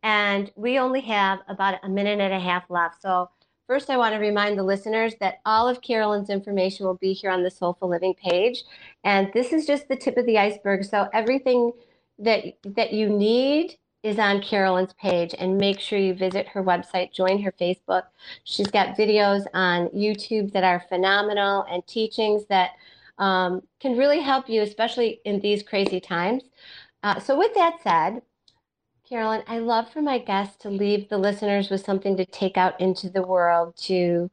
and 0.06 0.52
we 0.54 0.78
only 0.78 1.00
have 1.00 1.40
about 1.48 1.80
a 1.82 1.88
minute 1.88 2.20
and 2.20 2.32
a 2.32 2.38
half 2.38 2.70
left. 2.70 3.02
So 3.02 3.28
First, 3.66 3.90
I 3.90 3.96
want 3.96 4.14
to 4.14 4.20
remind 4.20 4.56
the 4.56 4.62
listeners 4.62 5.14
that 5.18 5.40
all 5.44 5.66
of 5.66 5.82
Caroline's 5.82 6.30
information 6.30 6.86
will 6.86 6.94
be 6.94 7.12
here 7.12 7.32
on 7.32 7.42
the 7.42 7.50
Soulful 7.50 7.88
Living 7.88 8.14
page. 8.14 8.62
And 9.02 9.28
this 9.34 9.52
is 9.52 9.66
just 9.66 9.88
the 9.88 9.96
tip 9.96 10.16
of 10.16 10.24
the 10.24 10.38
iceberg. 10.38 10.84
So 10.84 11.08
everything 11.12 11.72
that 12.20 12.44
that 12.62 12.92
you 12.92 13.08
need 13.08 13.76
is 14.04 14.20
on 14.20 14.40
Caroline's 14.40 14.92
page 14.92 15.34
and 15.36 15.58
make 15.58 15.80
sure 15.80 15.98
you 15.98 16.14
visit 16.14 16.46
her 16.46 16.62
website, 16.62 17.12
join 17.12 17.42
her 17.42 17.50
Facebook. 17.50 18.04
She's 18.44 18.68
got 18.68 18.96
videos 18.96 19.44
on 19.52 19.88
YouTube 19.88 20.52
that 20.52 20.62
are 20.62 20.84
phenomenal 20.88 21.66
and 21.68 21.84
teachings 21.88 22.46
that 22.46 22.70
um, 23.18 23.62
can 23.80 23.96
really 23.96 24.20
help 24.20 24.48
you, 24.48 24.62
especially 24.62 25.20
in 25.24 25.40
these 25.40 25.64
crazy 25.64 25.98
times. 25.98 26.44
Uh, 27.02 27.18
so, 27.18 27.36
with 27.36 27.52
that 27.54 27.82
said, 27.82 28.22
Caroline, 29.08 29.44
I 29.46 29.58
love 29.58 29.88
for 29.92 30.02
my 30.02 30.18
guests 30.18 30.56
to 30.62 30.68
leave 30.68 31.08
the 31.08 31.18
listeners 31.18 31.70
with 31.70 31.84
something 31.84 32.16
to 32.16 32.26
take 32.26 32.56
out 32.56 32.80
into 32.80 33.08
the 33.08 33.22
world 33.22 33.76
to 33.82 34.28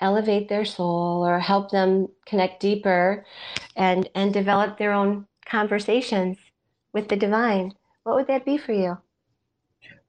elevate 0.00 0.48
their 0.48 0.64
soul 0.64 1.26
or 1.26 1.40
help 1.40 1.72
them 1.72 2.06
connect 2.24 2.60
deeper 2.60 3.26
and 3.74 4.08
and 4.14 4.32
develop 4.32 4.78
their 4.78 4.92
own 4.92 5.26
conversations 5.44 6.38
with 6.92 7.08
the 7.08 7.16
divine. 7.16 7.72
What 8.04 8.14
would 8.14 8.28
that 8.28 8.44
be 8.44 8.56
for 8.56 8.72
you? 8.72 8.96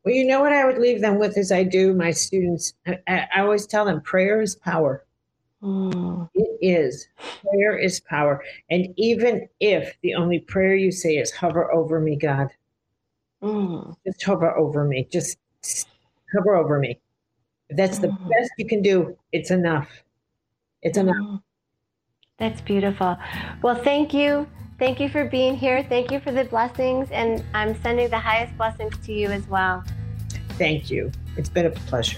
Well, 0.06 0.13
you 0.13 0.28
know 0.28 0.41
what 0.41 0.54
I 0.54 0.65
would 0.65 0.78
leave 0.78 1.02
them 1.02 1.17
with 1.17 1.36
as 1.36 1.52
I 1.52 1.63
do 1.63 1.95
my 1.95 2.12
students. 2.12 2.73
I, 2.86 3.25
I 3.34 3.41
always 3.41 3.65
tell 3.65 3.86
them 3.86 4.02
prayer 4.02 4.39
is 4.39 4.56
power. 4.56 5.04
Mm. 5.63 6.30
It 6.36 6.58
is. 6.62 7.08
Prayer 7.17 7.78
is 7.78 7.99
power. 8.02 8.43
And 8.69 8.93
even 8.97 9.49
if 9.60 9.97
the 10.04 10.13
only 10.13 10.39
prayer 10.39 10.75
you 10.75 10.91
say 10.91 11.17
is 11.17 11.32
hover 11.32 11.73
over 11.73 11.99
me, 11.99 12.15
God, 12.15 12.49
Mm. 13.41 13.95
Just 14.06 14.23
hover 14.23 14.56
over 14.58 14.84
me. 14.84 15.08
Just 15.12 15.38
hover 16.36 16.56
over 16.56 16.80
me. 16.80 16.99
If 17.69 17.78
that's 17.78 17.99
the 17.99 18.08
mm. 18.08 18.30
best 18.30 18.52
you 18.58 18.65
can 18.65 18.82
do, 18.82 19.17
it's 19.32 19.52
enough. 19.52 19.89
It's 20.82 20.97
enough. 20.97 21.15
Mm. 21.15 21.41
That's 22.38 22.62
beautiful. 22.62 23.17
Well, 23.62 23.75
thank 23.75 24.13
you. 24.13 24.47
Thank 24.80 24.99
you 24.99 25.10
for 25.10 25.25
being 25.25 25.56
here. 25.56 25.84
Thank 25.84 26.10
you 26.10 26.21
for 26.21 26.32
the 26.32 26.45
blessings. 26.45 27.12
And 27.12 27.43
I'm 27.54 27.80
sending 27.82 28.10
the 28.10 28.19
highest 28.19 28.56
blessings 28.58 28.97
to 29.06 29.13
you 29.13 29.28
as 29.28 29.45
well. 29.47 29.84
Thank 30.52 30.89
you. 30.89 31.12
It's 31.38 31.49
been 31.49 31.65
a 31.65 31.71
pleasure. 31.71 32.17